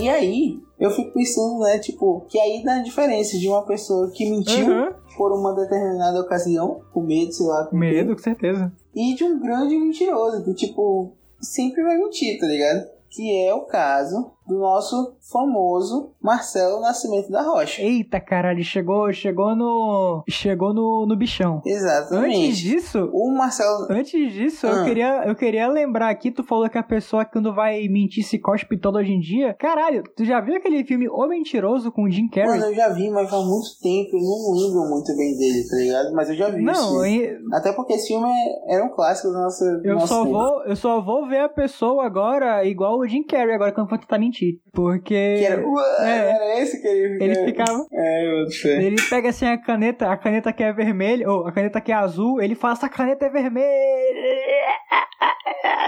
[0.05, 4.11] E aí, eu fico pensando, né, tipo, que aí dá a diferença de uma pessoa
[4.11, 4.93] que mentiu Uhum.
[5.17, 7.67] por uma determinada ocasião, com medo, sei lá.
[7.67, 8.73] com Medo, quê, com certeza.
[8.95, 12.87] E de um grande mentiroso, que, tipo, sempre vai mentir, tá ligado?
[13.11, 17.81] Que é o caso do nosso famoso Marcelo Nascimento da Rocha.
[17.83, 20.23] Eita, caralho, chegou, chegou no.
[20.29, 21.63] Chegou no, no bichão.
[21.65, 22.37] Exatamente.
[22.47, 23.87] Antes disso, O Marcelo.
[23.91, 24.85] Antes disso, eu, Ah.
[24.85, 28.77] queria, eu queria lembrar aqui, tu falou que a pessoa quando vai mentir se cospe
[28.79, 29.55] todo hoje em dia.
[29.55, 32.51] Caralho, tu já viu aquele filme O Mentiroso com o Jim Carrey?
[32.61, 35.77] Mano, eu já vi, mas faz muito tempo, eu não lembro muito bem dele, tá
[35.77, 36.13] ligado?
[36.15, 39.35] Mas eu já vi Não, hein, Até porque esse filme é- era um clássico do
[39.35, 39.65] nosso.
[39.83, 40.33] eu nosso só, tempo.
[40.39, 43.99] vou, eu só vou ver a pessoa agora igual o Jim Carrey agora quando for
[43.99, 44.34] tentar mentir.
[44.73, 46.31] Porque Que era, Ué, É.
[46.31, 47.25] era esse que ele.
[47.25, 47.87] ele ficava.
[47.93, 48.87] É, eu sei.
[48.87, 51.95] Ele pega assim a caneta, a caneta que é vermelha, ou a caneta que é
[51.95, 53.65] azul, ele fala, essa caneta é vermelha.
[53.71, 54.75] é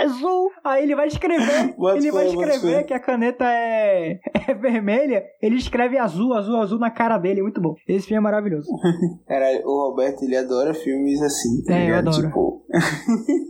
[0.03, 0.51] Azul.
[0.65, 1.75] Aí ele vai escrever.
[1.77, 4.19] Bota ele vai escrever que a caneta é,
[4.49, 5.25] é vermelha.
[5.41, 7.43] Ele escreve azul, azul, azul na cara dele.
[7.43, 7.75] Muito bom.
[7.89, 8.69] Esse filme é maravilhoso.
[9.27, 12.27] Cara, o Roberto, ele adora filmes assim, tá É, eu adoro.
[12.27, 12.63] Tipo.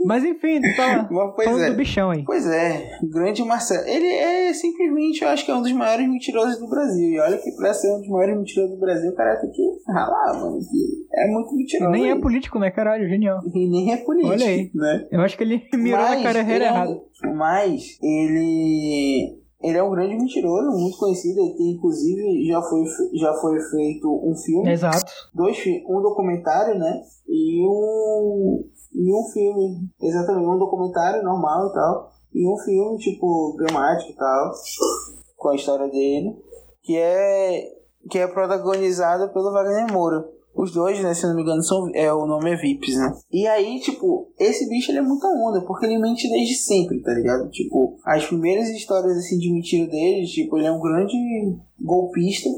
[0.04, 1.70] Mas enfim, tava Mas, pois falando é.
[1.70, 2.24] do bichão aí.
[2.24, 3.86] Pois é, grande Marcelo.
[3.86, 4.52] Ele é
[4.86, 7.08] simplesmente, eu acho que é um dos maiores mentirosos do Brasil.
[7.10, 9.62] E olha que pra ser um dos maiores mentirosos do Brasil, o cara tem que
[9.88, 10.58] ralar, mano.
[10.58, 11.90] que É muito mentiroso.
[11.90, 13.08] Nem é político, né, caralho?
[13.08, 13.40] Genial.
[13.54, 14.32] E nem é político.
[14.32, 14.70] Olha aí.
[14.74, 15.06] Né?
[15.10, 17.00] Eu acho que ele mirou na Mas carreira ele é um- errada.
[17.34, 19.38] Mas ele.
[19.62, 21.40] Ele é um grande mentiroso, muito conhecido.
[21.40, 22.84] Ele tem, inclusive, já foi,
[23.14, 25.10] já foi feito um filme, Exato.
[25.34, 25.56] dois,
[25.88, 27.00] um documentário, né?
[27.26, 28.64] E um.
[28.94, 29.88] E um filme.
[30.00, 32.10] Exatamente, um documentário normal e tal.
[32.36, 34.52] E um filme, tipo, dramático e tal.
[35.36, 36.36] Com a história dele.
[36.82, 37.72] Que é.
[38.10, 40.28] Que é protagonizado pelo Wagner Moura.
[40.54, 43.12] Os dois, né, se não me engano, são, é, o nome é Vips, né?
[43.30, 47.12] E aí, tipo, esse bicho ele é muita onda, porque ele mente desde sempre, tá
[47.12, 47.50] ligado?
[47.50, 51.14] Tipo, as primeiras histórias assim de mentira dele, tipo, ele é um grande
[51.78, 52.48] golpista.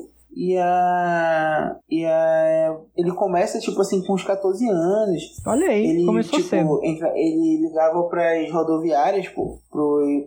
[0.41, 1.77] E a.
[1.91, 2.77] E a.
[2.97, 5.23] Ele começa, tipo assim, com uns 14 anos.
[5.45, 6.81] Olha aí, Ele, começou tipo, cedo.
[6.85, 9.59] entra- ele ligava para as rodoviárias, pô,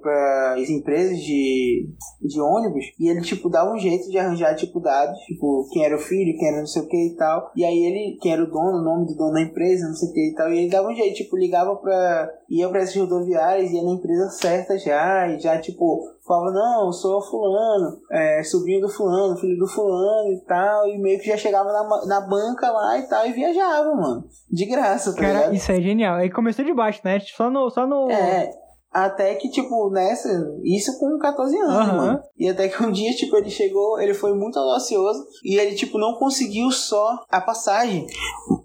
[0.02, 1.88] para as empresas de,
[2.22, 5.96] de ônibus, e ele, tipo, dava um jeito de arranjar, tipo, dados, tipo, quem era
[5.96, 7.50] o filho, quem era não sei o que e tal.
[7.56, 10.10] E aí ele, quem era o dono, o nome do dono da empresa, não sei
[10.10, 12.30] o que e tal, e ele dava um jeito, tipo, ligava pra.
[12.50, 17.22] ia pra essas rodoviárias, ia na empresa certa já, e já, tipo, falava, não, sou
[17.22, 21.72] fulano, é, sobrinho do fulano, filho do fulano e tal, e meio que já chegava
[21.72, 24.24] na, na banca lá e tal, e viajava, mano.
[24.50, 25.56] De graça, tá Cara, ligado?
[25.56, 26.16] isso é genial.
[26.16, 27.20] Aí começou de baixo, né?
[27.20, 27.70] Só no.
[27.70, 28.10] Só no...
[28.12, 28.52] É,
[28.92, 30.30] até que, tipo, nessa,
[30.66, 31.96] isso com 14 anos, Aham.
[31.96, 32.24] mano.
[32.38, 35.98] E até que um dia, tipo, ele chegou, ele foi muito audacioso e ele, tipo,
[35.98, 38.06] não conseguiu só a passagem,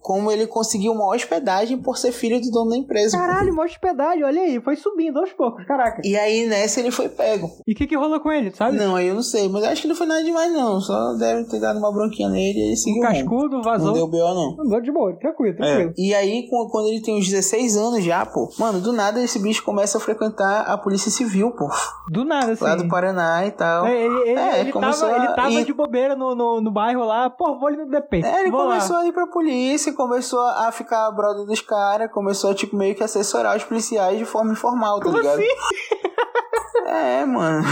[0.07, 3.19] como ele conseguiu uma hospedagem por ser filho do dono da empresa.
[3.19, 6.01] Caralho, mó hospedagem, olha aí, foi subindo aos poucos, caraca.
[6.05, 7.51] E aí, nessa, ele foi pego.
[7.67, 8.77] E o que que rolou com ele, sabe?
[8.77, 10.81] Não, aí eu não sei, mas acho que não foi nada demais, não.
[10.81, 13.03] Só deve ter dado uma bronquinha nele e ele Um seguiu.
[13.03, 13.09] rumo.
[13.15, 13.93] cascudo, Não vazou.
[13.95, 14.33] deu B.O.
[14.33, 14.65] não.
[14.65, 15.57] Andou de boa, tranquilo, É.
[15.57, 15.93] tranquilo.
[15.99, 19.65] E aí, quando ele tem uns 16 anos já, pô, mano, do nada esse bicho
[19.65, 21.69] começa a frequentar a Polícia Civil, pô.
[22.13, 22.63] Do nada, assim.
[22.63, 23.87] Lá do Paraná e tal.
[23.87, 26.61] É, Ele, ele, É, ele começou tava, ele a- tava e- de bobeira no, no,
[26.61, 28.23] no bairro lá, pô, vou ali no DP.
[28.25, 29.03] É, ele vou começou lá.
[29.03, 33.03] a ir pra polícia, começou a ficar brother dos caras, começou a, tipo, meio que
[33.03, 35.39] assessorar os policiais de forma informal, tá Como ligado?
[35.41, 35.49] assim?
[36.89, 37.65] É, mano.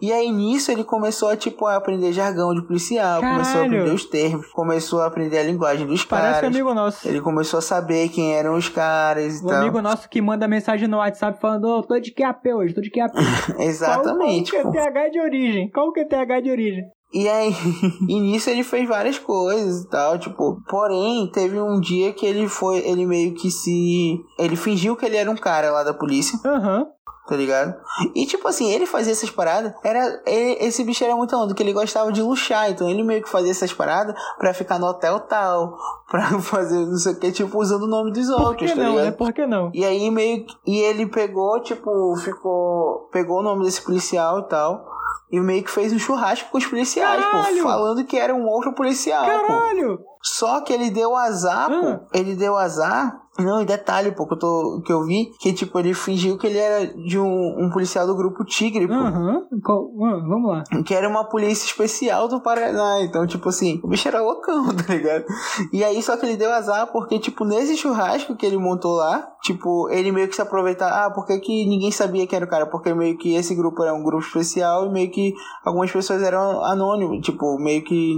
[0.00, 3.66] E aí nisso ele começou a, tipo, a aprender jargão de policial, começou a Caralho.
[3.74, 6.54] aprender os termos, começou a aprender a linguagem dos Parece caras.
[6.54, 7.08] amigo nosso.
[7.08, 9.56] Ele começou a saber quem eram os caras e Um tal.
[9.62, 12.90] amigo nosso que manda mensagem no WhatsApp falando, ô, tô de QAP hoje, tô de
[12.90, 13.12] QAP.
[13.58, 15.70] Exatamente, Qual, qual o QTH de origem?
[15.70, 16.84] Qual o QTH de origem?
[17.14, 17.54] E aí,
[18.08, 22.48] e nisso ele fez várias coisas e tal, tipo, porém, teve um dia que ele
[22.48, 26.36] foi, ele meio que se, ele fingiu que ele era um cara lá da polícia,
[26.44, 26.86] Aham.
[27.28, 27.72] tá ligado?
[28.16, 31.62] E tipo assim, ele fazia essas paradas, era, ele- esse bicho era muito onda, que
[31.62, 35.20] ele gostava de luxar, então ele meio que fazia essas paradas pra ficar no hotel
[35.20, 35.76] tal,
[36.10, 38.82] pra fazer não sei o que, tipo, usando o nome dos Por outros, que tá
[38.82, 39.04] não, ligado?
[39.04, 39.10] né?
[39.12, 39.70] Por que não?
[39.72, 44.48] E aí meio que, e ele pegou, tipo, ficou, pegou o nome desse policial e
[44.48, 44.84] tal,
[45.30, 47.56] e meio que fez um churrasco com os policiais, Caralho!
[47.56, 49.46] pô, falando que era um outro policial, pô.
[49.46, 49.98] Caralho!
[50.22, 51.80] Só que ele deu azar, Ah.
[51.80, 52.06] pô.
[52.18, 55.78] Ele deu azar Não, e detalhe, pô, que eu, tô, que eu vi, que tipo,
[55.78, 58.94] ele fingiu que ele era de um, um policial do grupo Tigre, pô.
[58.94, 59.42] Aham.
[59.52, 60.62] Ah, Vamos lá.
[60.84, 63.02] Que era uma polícia especial do Paraná.
[63.02, 65.24] Então, tipo assim, o bicho era loucão, tá ligado?
[65.72, 69.26] E aí, só que ele deu azar porque, tipo, nesse churrasco que ele montou lá,
[69.42, 70.88] tipo, ele meio que se aproveitar.
[71.06, 72.66] Ah, por que, que ninguém sabia que era o cara?
[72.66, 76.64] Porque meio que esse grupo era um grupo especial e meio que algumas pessoas eram
[76.64, 77.20] anônimos.
[77.24, 78.14] Tipo, meio que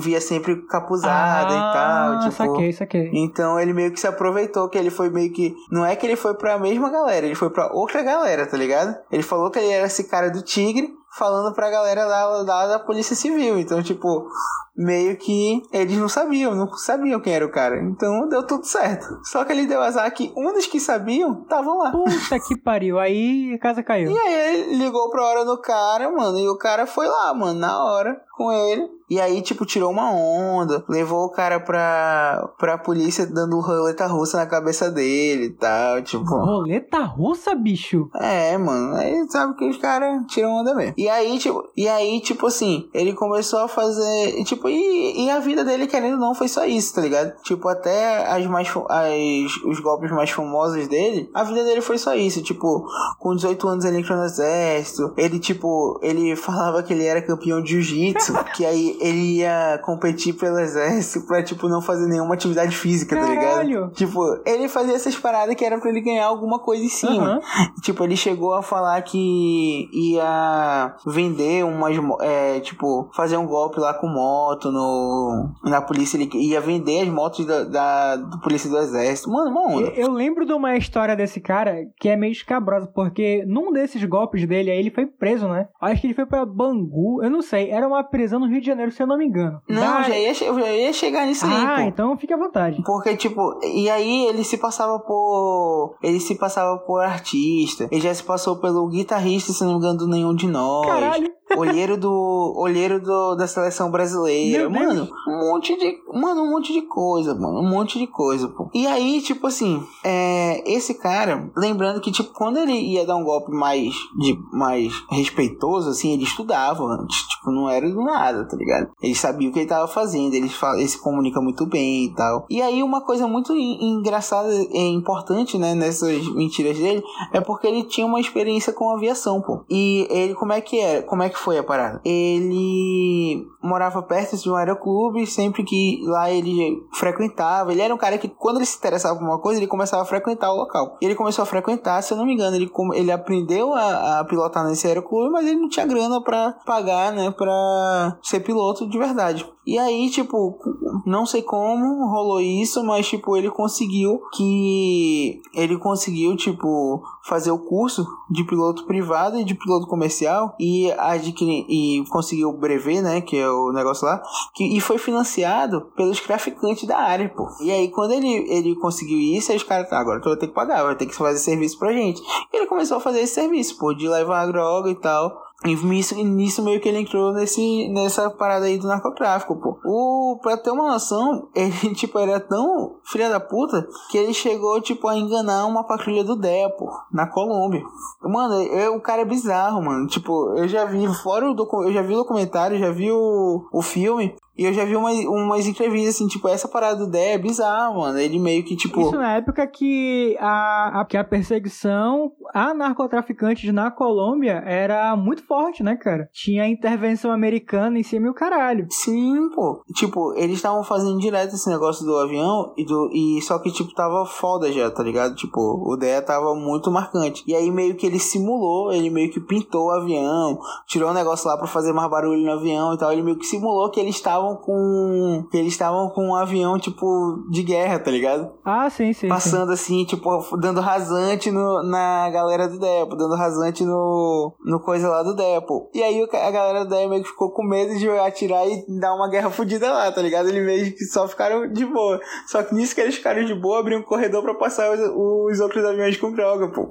[0.00, 2.18] via sempre capuzada e tal.
[2.20, 3.10] Tipo, Ah, Saquei, saquei.
[3.14, 5.54] então ele meio que se aproveitou que ele foi meio que.
[5.70, 8.96] Não é que ele foi pra mesma galera, ele foi pra outra galera, tá ligado?
[9.10, 12.78] Ele falou que ele era esse cara do Tigre, falando pra galera da, da, da
[12.78, 13.58] Polícia Civil.
[13.58, 14.28] Então, tipo,
[14.76, 17.80] meio que eles não sabiam, não sabiam quem era o cara.
[17.82, 19.06] Então deu tudo certo.
[19.24, 21.92] Só que ele deu azar que um dos que sabiam estavam lá.
[21.92, 22.98] Puta que pariu.
[22.98, 24.10] Aí a casa caiu.
[24.10, 27.58] E aí ele ligou pra hora do cara, mano, e o cara foi lá, mano,
[27.58, 28.88] na hora, com ele.
[29.08, 34.38] E aí, tipo, tirou uma onda, levou o cara pra, pra polícia dando roleta russa
[34.38, 36.24] na cabeça dele e tal, tipo...
[36.24, 38.08] Roleta russa, bicho?
[38.14, 40.94] É, mano, aí sabe que os caras tiram onda mesmo.
[40.96, 45.30] E aí, tipo, e aí, tipo assim, ele começou a fazer, e, tipo, e, e
[45.30, 47.34] a vida dele, querendo ou não, foi só isso, tá ligado?
[47.42, 52.14] Tipo, até as mais, as, os golpes mais famosos dele, a vida dele foi só
[52.14, 52.86] isso, tipo,
[53.18, 57.62] com 18 anos ele entrou no exército, ele, tipo, ele falava que ele era campeão
[57.62, 62.76] de jiu-jitsu, que aí ele ia competir pelo exército pra, tipo, não fazer nenhuma atividade
[62.76, 63.44] física, tá ligado?
[63.44, 63.90] Caralho.
[63.90, 67.24] Tipo, ele fazia essas paradas que era pra ele ganhar alguma coisa em cima.
[67.24, 67.40] Aham.
[67.82, 71.96] Tipo, ele chegou a falar que ia vender umas.
[72.20, 76.16] É, tipo, fazer um golpe lá com moto no, na polícia.
[76.16, 79.30] Ele ia vender as motos da, da do polícia do exército.
[79.30, 79.88] Mano, uma onda.
[79.88, 84.04] Eu eu lembro de uma história desse cara que é meio escabrosa, porque num desses
[84.04, 85.68] golpes dele aí ele foi preso, né?
[85.80, 88.66] Acho que ele foi pra Bangu, eu não sei, era uma prisão no Rio de
[88.66, 89.60] Janeiro, se eu não me engano.
[89.68, 91.88] Não, Da- já ia, eu já ia chegar nisso Ah, aí, pô.
[91.88, 92.82] então fique à vontade.
[92.84, 95.96] Porque, tipo, e aí ele se passava por.
[96.02, 97.88] Ele se passava por artista.
[97.90, 100.86] Ele já se passou pelo guitarrista, se não me engano, do Nenhum de Nós.
[100.86, 101.32] Caralho.
[101.56, 102.52] Olheiro do.
[102.56, 104.68] Olheiro do, da seleção brasileira.
[104.68, 104.86] Meu Deus.
[104.86, 105.98] mano, um monte de.
[106.12, 107.60] Mano, um monte de coisa, mano.
[107.60, 108.68] Um monte de coisa, pô.
[108.74, 113.24] E aí, tipo assim, é, esse cara, lembrando que, tipo, quando ele ia dar um
[113.24, 117.16] golpe mais, de, mais respeitoso, assim, ele estudava antes.
[117.28, 118.90] Tipo, não era do nada, tá ligado?
[119.02, 122.14] Ele sabia o que ele tava fazendo, ele, fala, ele se comunica muito bem e
[122.14, 122.46] tal.
[122.50, 127.02] E aí, uma coisa muito en- engraçada e importante, né, nessas mentiras dele,
[127.32, 129.64] é porque ele tinha uma experiência com aviação, pô.
[129.68, 131.02] E ele, como é que era?
[131.02, 132.00] Como é que foi a parada?
[132.04, 137.70] Ele morava perto de um aeroclube, sempre que lá ele frequentava.
[137.70, 140.06] Ele era um cara que, quando ele se interessava por uma coisa, ele começava a
[140.06, 140.96] frequentar o local.
[141.02, 144.66] Ele começou a frequentar, se eu não me engano, ele, ele aprendeu a, a pilotar
[144.66, 149.46] nesse aeroclube, mas ele não tinha grana pra pagar, né, pra ser piloto de verdade.
[149.66, 150.58] E aí, tipo,
[151.04, 155.42] não sei como rolou isso, mas, tipo, ele conseguiu que.
[155.54, 161.66] Ele conseguiu, tipo, fazer o curso de piloto privado e de piloto comercial e adquirir.
[161.68, 163.20] E conseguiu o brevet, né?
[163.20, 164.22] Que é o negócio lá.
[164.54, 167.48] Que, e foi financiado pelos traficantes da área, pô.
[167.60, 170.48] E aí, quando ele, ele conseguiu isso, aí os caras, tá, agora tu vai ter
[170.48, 172.22] que pagar, vai ter que fazer serviço pra gente.
[172.52, 175.43] E ele começou a fazer esse serviço, pô, de levar droga e tal.
[175.64, 179.78] E nisso, nisso meio que ele entrou nesse, nessa parada aí do narcotráfico, pô.
[179.84, 184.80] O, pra ter uma noção, ele, tipo, era tão filha da puta que ele chegou,
[184.80, 187.82] tipo, a enganar uma patrulha do DEA, pô, na Colômbia.
[188.22, 190.06] Mano, eu, o cara é bizarro, mano.
[190.06, 193.80] Tipo, eu já vi, fora o eu já vi o documentário, já vi o, o
[193.80, 197.38] filme, e eu já vi umas, umas entrevistas, assim, tipo, essa parada do DEA é
[197.38, 198.18] bizarro, mano.
[198.18, 199.00] Ele meio que, tipo...
[199.00, 205.44] Isso na época que a, a, que a perseguição a narcotraficantes na Colômbia era muito
[205.44, 206.28] forte, né, cara?
[206.32, 208.86] Tinha intervenção americana em cima e o caralho.
[208.90, 209.82] Sim, pô.
[209.94, 213.94] Tipo, eles estavam fazendo direto esse negócio do avião e do e só que tipo
[213.94, 215.34] tava foda já, tá ligado?
[215.34, 217.42] Tipo, o DEA tava muito marcante.
[217.46, 221.48] E aí meio que ele simulou, ele meio que pintou o avião, tirou um negócio
[221.48, 223.12] lá pra fazer mais barulho no avião e tal.
[223.12, 227.62] Ele meio que simulou que eles estavam com eles estavam com um avião tipo de
[227.62, 228.52] guerra, tá ligado?
[228.64, 229.20] Ah, sim, sim.
[229.20, 229.28] sim.
[229.28, 235.08] Passando assim, tipo, dando rasante no, na galera do Depo, dando rasante no, no coisa
[235.08, 235.90] lá do Depo.
[235.94, 239.14] E aí a galera do Depo meio que ficou com medo de atirar e dar
[239.14, 240.48] uma guerra fodida lá, tá ligado?
[240.48, 242.20] Eles meio que só ficaram de boa.
[242.46, 245.60] Só que nisso que eles ficaram de boa, abriu um corredor pra passar os, os
[245.60, 246.88] outros aviões com droga, pô.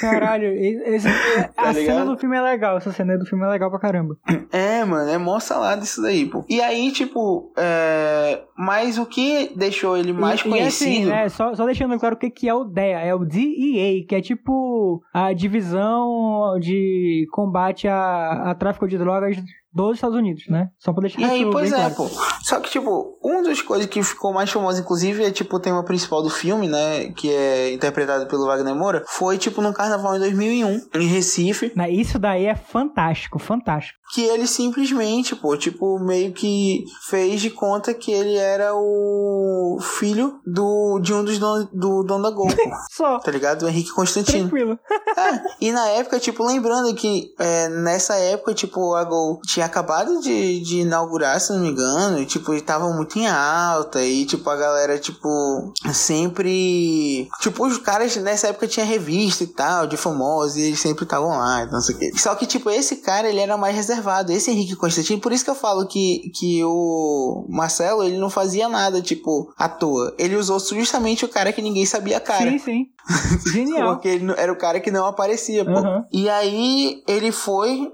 [0.00, 1.08] Caralho, esse,
[1.56, 4.16] a cena do filme é legal, essa cena do filme é legal pra caramba.
[4.52, 6.44] É, mano, é mó salada isso daí, pô.
[6.48, 8.42] E aí, tipo, é...
[8.56, 11.08] mas o que deixou ele mais e, e assim, conhecido...
[11.10, 14.14] né, só, só deixando claro o que, que é o DEA, é o DEA, que
[14.14, 19.36] é tipo a divisão de combate a, a tráfico de drogas
[19.72, 20.70] dos Estados Unidos, né?
[20.78, 21.94] Só pra deixar E aí, isso pois é, claro.
[21.94, 22.08] pô.
[22.42, 25.84] Só que, tipo, uma das coisas que ficou mais famosa, inclusive, é, tipo, o tema
[25.84, 27.10] principal do filme, né?
[27.12, 29.04] Que é interpretado pelo Wagner Moura.
[29.06, 31.72] Foi, tipo, no carnaval em 2001, em Recife.
[31.90, 33.97] Isso daí é fantástico, fantástico.
[34.14, 40.40] Que ele simplesmente, pô, tipo, meio que fez de conta que ele era o filho
[40.46, 42.48] do, de um dos donos do dono da Gol.
[42.90, 43.62] Só, Tá ligado?
[43.64, 44.48] O Henrique Constantino.
[44.48, 44.78] tranquilo.
[45.18, 50.20] É, e na época, tipo, lembrando que é, nessa época, tipo, a Gol tinha acabado
[50.20, 54.24] de, de inaugurar, se não me engano, e, tipo, e tava muito em alta, e,
[54.24, 57.28] tipo, a galera, tipo, sempre.
[57.40, 61.30] Tipo, os caras nessa época tinha revista e tal, de famosos, e eles sempre estavam
[61.30, 62.12] lá, não sei o quê.
[62.16, 63.97] Só que, tipo, esse cara, ele era mais reservado,
[64.30, 68.68] esse Henrique Constantino, por isso que eu falo que, que o Marcelo, ele não fazia
[68.68, 70.14] nada, tipo, à toa.
[70.18, 72.50] Ele usou justamente o cara que ninguém sabia a cara.
[72.50, 72.86] Sim, sim.
[73.52, 73.94] Genial.
[73.94, 75.70] Porque ele era o cara que não aparecia, pô.
[75.70, 76.04] Aham.
[76.12, 77.92] E aí ele foi.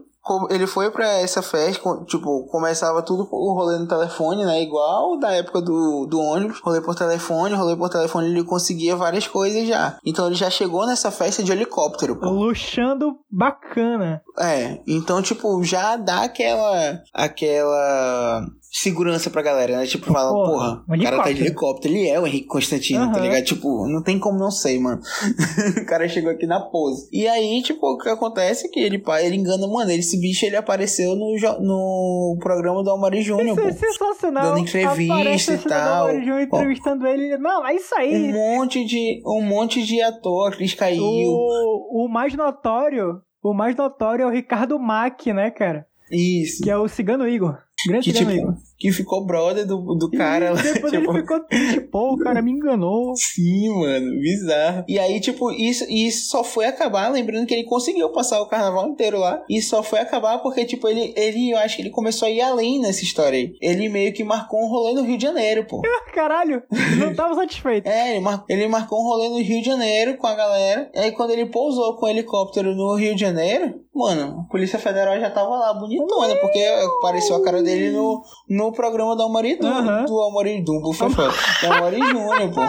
[0.51, 4.63] Ele foi pra essa festa, tipo, começava tudo o rolê no telefone, né?
[4.63, 6.61] Igual da época do, do ônibus.
[6.61, 9.99] Rolê por telefone, rolê por telefone, ele conseguia várias coisas já.
[10.05, 12.31] Então ele já chegou nessa festa de helicóptero, pô.
[12.31, 14.23] Luxando bacana.
[14.39, 17.03] É, então, tipo, já dá aquela.
[17.13, 18.47] aquela.
[18.77, 19.87] Segurança pra galera, né?
[19.87, 21.95] Tipo, fala, Porra, porra, o cara tá de helicóptero.
[21.95, 23.21] ele é o Henrique Constantino, tá Aham.
[23.21, 23.45] ligado?
[23.45, 25.01] Tipo, não tem como não ser, mano.
[25.81, 27.09] o cara chegou aqui na pose.
[27.13, 30.57] E aí, tipo, o que acontece é que ele, ele engana, mano, esse bicho ele
[30.57, 34.45] apareceu no, no programa do Almari Júnior, Isso é sensacional.
[34.47, 36.09] Dando entrevista e tal.
[36.09, 37.39] Dona Maria entrevistando ele.
[37.39, 38.13] Não, é isso aí.
[38.13, 39.23] Um monte de.
[39.25, 41.01] Um monte de ator, Cris Caiu.
[41.05, 45.87] O, o mais notório, o mais notório é o Ricardo Mack, né, cara?
[46.11, 46.63] Isso.
[46.63, 47.57] Que é o Cigano Igor.
[47.89, 48.55] Grande Que, tipo, Igor.
[48.79, 50.61] que ficou brother do, do cara lá.
[50.61, 51.81] E depois tipo, ele ficou triste.
[51.83, 53.15] Pô, o cara me enganou.
[53.17, 54.85] Sim, mano, bizarro.
[54.89, 58.89] E aí, tipo, isso, isso só foi acabar, lembrando que ele conseguiu passar o carnaval
[58.89, 59.43] inteiro lá.
[59.49, 62.41] E só foi acabar porque, tipo, ele, ele, eu acho que ele começou a ir
[62.41, 63.53] além nessa história aí.
[63.61, 65.83] Ele meio que marcou um rolê no Rio de Janeiro, pô.
[66.15, 66.63] Caralho,
[66.99, 67.87] não tava satisfeito.
[67.89, 70.91] É, ele, mar- ele marcou um rolê no Rio de Janeiro com a galera.
[70.95, 74.79] E aí, quando ele pousou com o helicóptero no Rio de Janeiro, mano, a Polícia
[74.79, 76.59] Federal já tava lá bonitona, porque
[76.99, 79.75] apareceu a cara dele no, no programa do Almari Dumbo.
[79.75, 80.05] Aham.
[80.05, 81.33] Do Almari Dumbo, foi foda.
[81.61, 82.61] Do Almari Júnior, pô.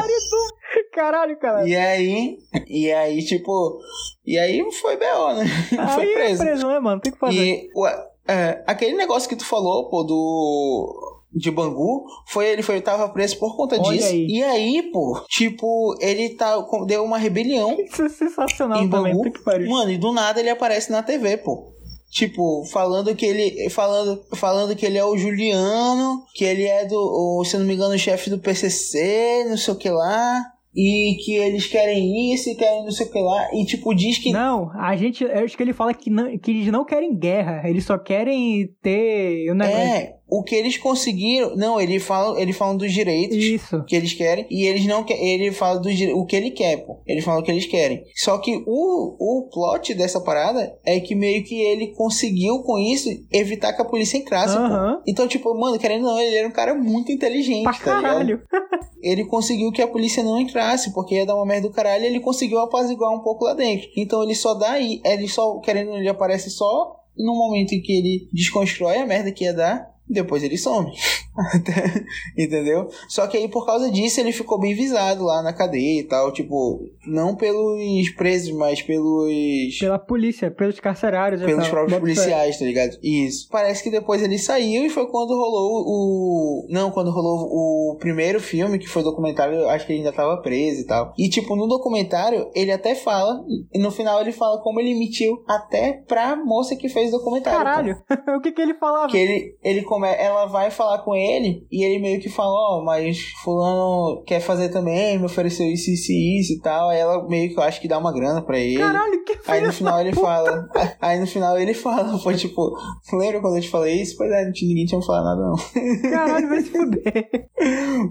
[0.94, 1.68] Caralho, cara.
[1.68, 3.80] E aí, e aí, tipo,
[4.26, 5.46] e aí foi B.O., né?
[5.94, 6.44] foi Aí é preso.
[6.44, 7.02] preso, né, mano?
[7.02, 7.36] Tem que fazer.
[7.36, 11.15] E ué, é, aquele negócio que tu falou, pô, do.
[11.36, 14.08] De Bangu, foi ele foi tava preso por conta Olha disso.
[14.08, 14.26] aí.
[14.28, 16.56] E aí, pô, tipo, ele tá
[16.88, 19.14] deu uma rebelião Isso é sensacional em também.
[19.14, 19.68] Bangu.
[19.68, 21.76] Mano, e do nada ele aparece na TV, pô.
[22.16, 23.70] Tipo, falando que ele.
[23.70, 26.96] Falando, falando que ele é o Juliano, que ele é do.
[26.96, 30.42] o, se eu não me engano, o chefe do PCC, não sei o que lá.
[30.74, 33.50] E que eles querem isso e querem não sei o que lá.
[33.54, 34.32] E tipo, diz que.
[34.32, 35.26] Não, a gente.
[35.26, 37.68] Eu acho que ele fala que, não, que eles não querem guerra.
[37.68, 39.52] Eles só querem ter.
[39.52, 39.82] O negócio.
[39.82, 41.56] É, o que eles conseguiram.
[41.56, 43.38] Não, ele fala, ele fala dos direitos.
[43.38, 43.84] Isso.
[43.86, 45.24] que eles querem e eles não querem.
[45.28, 47.00] Ele fala do o que ele quer, pô.
[47.06, 48.04] Ele fala o que eles querem.
[48.16, 53.10] Só que o, o plot dessa parada é que meio que ele conseguiu com isso
[53.32, 54.96] evitar que a polícia entrasse, Aham.
[54.96, 55.04] pô.
[55.08, 58.02] Então, tipo, mano, querendo ou não, ele era um cara muito inteligente, Pra tá ligado?
[58.02, 58.42] caralho.
[59.04, 62.08] Ele conseguiu que a polícia não entrasse, porque ia dar uma merda do caralho e
[62.08, 63.88] ele conseguiu apaziguar um pouco lá dentro.
[63.96, 67.74] Então ele só dá aí, ele só, querendo, ou não, ele aparece só no momento
[67.74, 69.88] em que ele desconstrói a merda que ia dar.
[70.08, 70.92] Depois ele some.
[72.38, 72.88] Entendeu?
[73.08, 76.32] Só que aí, por causa disso, ele ficou bem visado lá na cadeia e tal.
[76.32, 79.78] Tipo, não pelos presos, mas pelos.
[79.80, 81.42] Pela polícia, pelos carcerários.
[81.42, 82.98] Pelos próprios policiais, tá ligado?
[83.04, 83.48] Isso.
[83.52, 86.68] Parece que depois ele saiu e foi quando rolou o.
[86.70, 90.42] Não, quando rolou o primeiro filme, que foi documentário, eu acho que ele ainda tava
[90.42, 91.14] preso e tal.
[91.18, 95.44] E, tipo, no documentário, ele até fala, e no final ele fala como ele mentiu
[95.48, 97.58] até pra moça que fez o documentário.
[97.60, 97.66] pô.
[97.66, 98.38] Caralho.
[98.38, 99.08] o que que ele falava?
[99.08, 101.25] Que ele, ele come, ela vai falar com ele
[101.72, 106.12] e ele meio que fala, ó, mas fulano quer fazer também, me ofereceu isso, isso
[106.12, 106.90] e isso e tal.
[106.90, 108.78] Aí ela meio que eu acho que dá uma grana pra ele.
[108.78, 110.22] Caralho, que Aí no final ele puta.
[110.26, 110.70] fala.
[111.02, 112.76] Aí no final ele fala, foi tipo,
[113.14, 114.16] lembra quando eu te falei isso?
[114.18, 115.56] Pois é, não tinha- ninguém tinha falado nada, não.
[116.12, 117.50] Caralho, vai se fuder.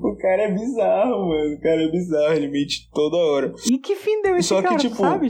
[0.02, 1.54] o cara é bizarro, mano.
[1.56, 3.52] O cara é bizarro, ele mente toda hora.
[3.70, 5.28] E que fim deu esse Só que, cara, tu tipo, sabe?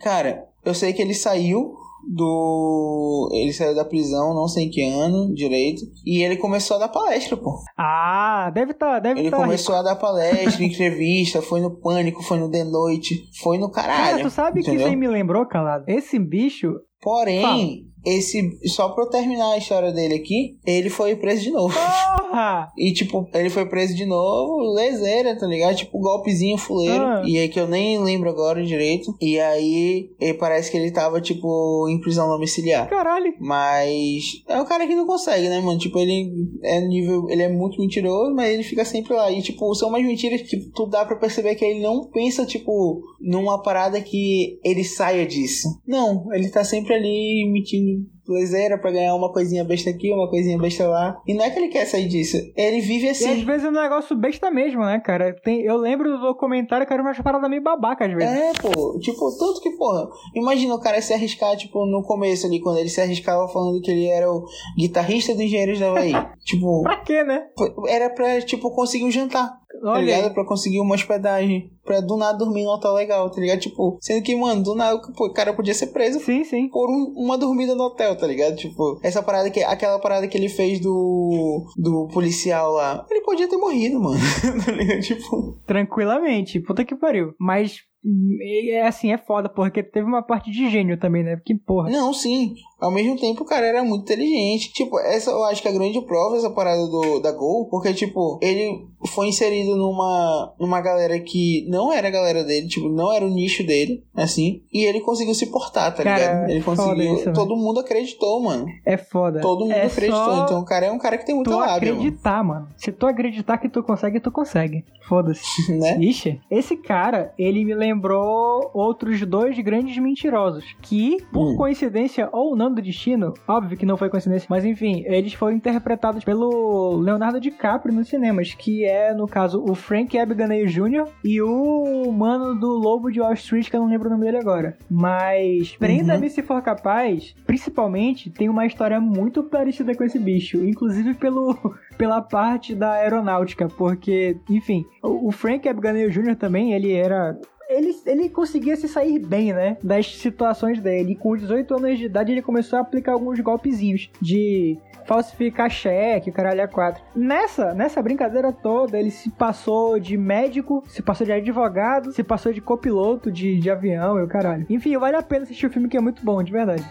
[0.00, 1.74] Cara, eu sei que ele saiu
[2.06, 3.30] do.
[3.32, 5.82] Ele saiu da prisão, não sei em que ano direito.
[6.04, 7.58] E ele começou a dar palestra, pô.
[7.76, 12.38] Ah, deve tá, deve Ele tá começou a dar palestra, entrevista, foi no Pânico, foi
[12.38, 14.22] no The Noite, foi no Cara, caralho.
[14.22, 15.84] tu sabe que isso aí me lembrou, calado?
[15.88, 18.56] Esse bicho, Porém, esse.
[18.68, 21.74] Só pra eu terminar a história dele aqui, ele foi preso de novo.
[21.74, 22.70] Porra!
[22.76, 25.74] E, tipo, ele foi preso de novo, leseira, tá ligado?
[25.74, 27.02] Tipo, golpezinho fuleiro.
[27.02, 27.22] Ah.
[27.24, 29.16] E aí que eu nem lembro agora direito.
[29.22, 32.90] E aí, parece que ele tava, tipo, em prisão domiciliar.
[32.90, 33.32] Caralho!
[33.40, 35.78] Mas é o cara que não consegue, né, mano?
[35.78, 36.30] Tipo, ele
[36.62, 37.26] é nível.
[37.30, 39.30] Ele é muito mentiroso, mas ele fica sempre lá.
[39.30, 42.44] E, tipo, são umas mentiras que tipo, tu dá pra perceber que ele não pensa,
[42.44, 45.80] tipo, numa parada que ele saia disso.
[45.86, 50.58] Não, ele tá sempre ali mentindo lezeira pra ganhar uma coisinha besta aqui, uma coisinha
[50.58, 51.16] besta lá.
[51.26, 52.36] E não é que ele quer sair disso.
[52.56, 53.44] Ele vive E às assim.
[53.44, 55.32] vezes é um negócio besta mesmo, né, cara?
[55.44, 58.36] Tem, eu lembro do documentário que era uma parada meio babaca às vezes.
[58.36, 62.60] É, pô, tipo, tanto que, porra, imagina o cara se arriscar, tipo, no começo ali,
[62.60, 64.44] quando ele se arriscava falando que ele era o
[64.76, 66.12] guitarrista do Engenheiros da Havaí.
[66.44, 67.44] tipo, Pra quê, né?
[67.88, 69.52] era pra, tipo, conseguir um jantar.
[69.80, 70.24] Tá Olha ligado?
[70.28, 70.30] aí.
[70.34, 71.70] Pra conseguir uma hospedagem.
[71.84, 73.60] Pra do nada dormir num hotel legal, tá ligado?
[73.60, 76.68] Tipo, sendo que, mano, do nada o cara podia ser preso Sim, sim.
[76.68, 78.56] por um- uma dormida no hotel, tá ligado?
[78.56, 79.62] Tipo, essa parada que.
[79.62, 81.64] Aquela parada que ele fez do.
[81.76, 83.06] do policial lá.
[83.10, 84.18] Ele podia ter morrido, mano.
[84.66, 85.00] tá ligado?
[85.00, 85.58] Tipo.
[85.66, 86.60] Tranquilamente.
[86.60, 87.32] Puta que pariu.
[87.38, 88.36] Mas hum,
[88.70, 91.36] é assim, é foda, porque teve uma parte de gênio também, né?
[91.36, 91.90] Porque, porra.
[91.90, 92.54] Não, sim.
[92.80, 94.72] Ao mesmo tempo, o cara era muito inteligente.
[94.72, 97.92] Tipo, essa eu acho que é a grande prova, essa parada do, da Gol, porque,
[97.94, 103.12] tipo, ele foi inserido numa, numa galera que não era a galera dele, tipo, não
[103.12, 106.50] era o nicho dele, assim, e ele conseguiu se portar, tá Cara, ligado?
[106.50, 107.14] Ele foda conseguiu.
[107.14, 108.66] isso, todo mundo acreditou, mano.
[108.84, 109.40] É foda.
[109.40, 110.24] Todo mundo é acreditou.
[110.24, 112.68] Só Então, o cara é um cara que tem muita tu lábia, acreditar, mano.
[112.76, 114.84] Se tu acreditar que tu consegue, tu consegue.
[115.08, 115.42] Foda-se.
[115.72, 115.76] mano.
[115.86, 115.98] Né?
[116.00, 120.64] Ixi, esse cara, ele me lembrou outros dois grandes mentirosos.
[120.82, 121.56] Que, por Hum.
[121.56, 126.24] coincidência ou não do destino, óbvio que não foi coincidência, mas enfim, eles foram interpretados
[126.24, 131.04] pelo Leonardo DiCaprio nos cinemas, que é, no caso, o Frank Abagnale Jr.
[131.22, 134.38] e o mano do Lobo de Wall Street, que eu não lembro o nome dele
[134.38, 134.76] agora.
[134.90, 141.14] Mas, prenda-me se for capaz, principalmente, tem uma história muito parecida com esse bicho, inclusive
[141.14, 141.56] pelo
[141.96, 146.36] pela parte da aeronáutica, porque, enfim, o o Frank Abagnale Jr.
[146.36, 147.36] também, ele era
[147.68, 149.76] ele, ele conseguia se sair bem, né?
[149.82, 151.12] Das situações dele.
[151.12, 156.32] E com 18 anos de idade, ele começou a aplicar alguns golpezinhos de falsificar cheque,
[156.32, 157.02] caralho, a quatro.
[157.14, 162.52] Nessa, nessa brincadeira toda, ele se passou de médico, se passou de advogado, se passou
[162.52, 164.66] de copiloto de, de avião e o caralho.
[164.68, 166.84] Enfim, vale a pena assistir o filme que é muito bom, de verdade.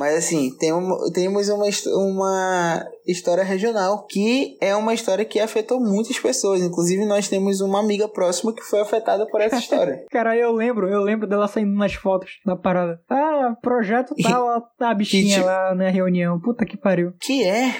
[0.00, 5.78] Mas assim, tem um- temos uma, uma história regional que é uma história que afetou
[5.78, 6.62] muitas pessoas.
[6.62, 10.02] Inclusive, nós temos uma amiga próxima que foi afetada por essa história.
[10.10, 12.98] Cara, eu lembro, eu lembro dela saindo nas fotos da parada.
[13.10, 16.40] Ah, projeto tal, a, a bichinha lá na reunião.
[16.40, 17.12] Puta que pariu.
[17.20, 17.74] que é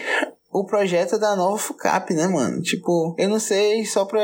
[0.53, 2.61] o projeto da nova FUCAP, né, mano?
[2.61, 4.21] Tipo, eu não sei só pra.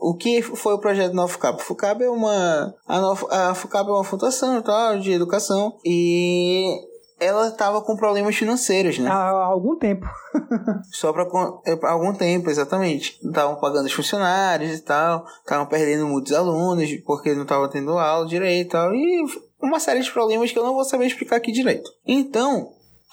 [0.00, 1.62] O que foi o projeto da nova FUCAP?
[1.62, 2.74] FUCAP é uma.
[2.86, 5.72] A, nova, a FUCAP é uma fundação e tal, de educação.
[5.84, 6.76] E
[7.24, 9.10] ela tava com problemas financeiros, né?
[9.10, 10.06] Há algum tempo.
[10.92, 13.18] Só con- é, algum tempo, exatamente.
[13.24, 15.24] Estavam pagando os funcionários e tal.
[15.40, 18.94] Estavam perdendo muitos alunos porque não estavam tendo aula direito e tal.
[18.94, 19.24] E
[19.60, 21.90] uma série de problemas que eu não vou saber explicar aqui direito.
[22.06, 22.70] Então,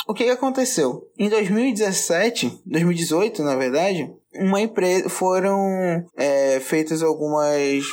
[0.07, 1.07] o que, que aconteceu?
[1.18, 5.60] Em 2017, 2018, na verdade, uma empresa foram
[6.18, 7.84] é, feitas algumas.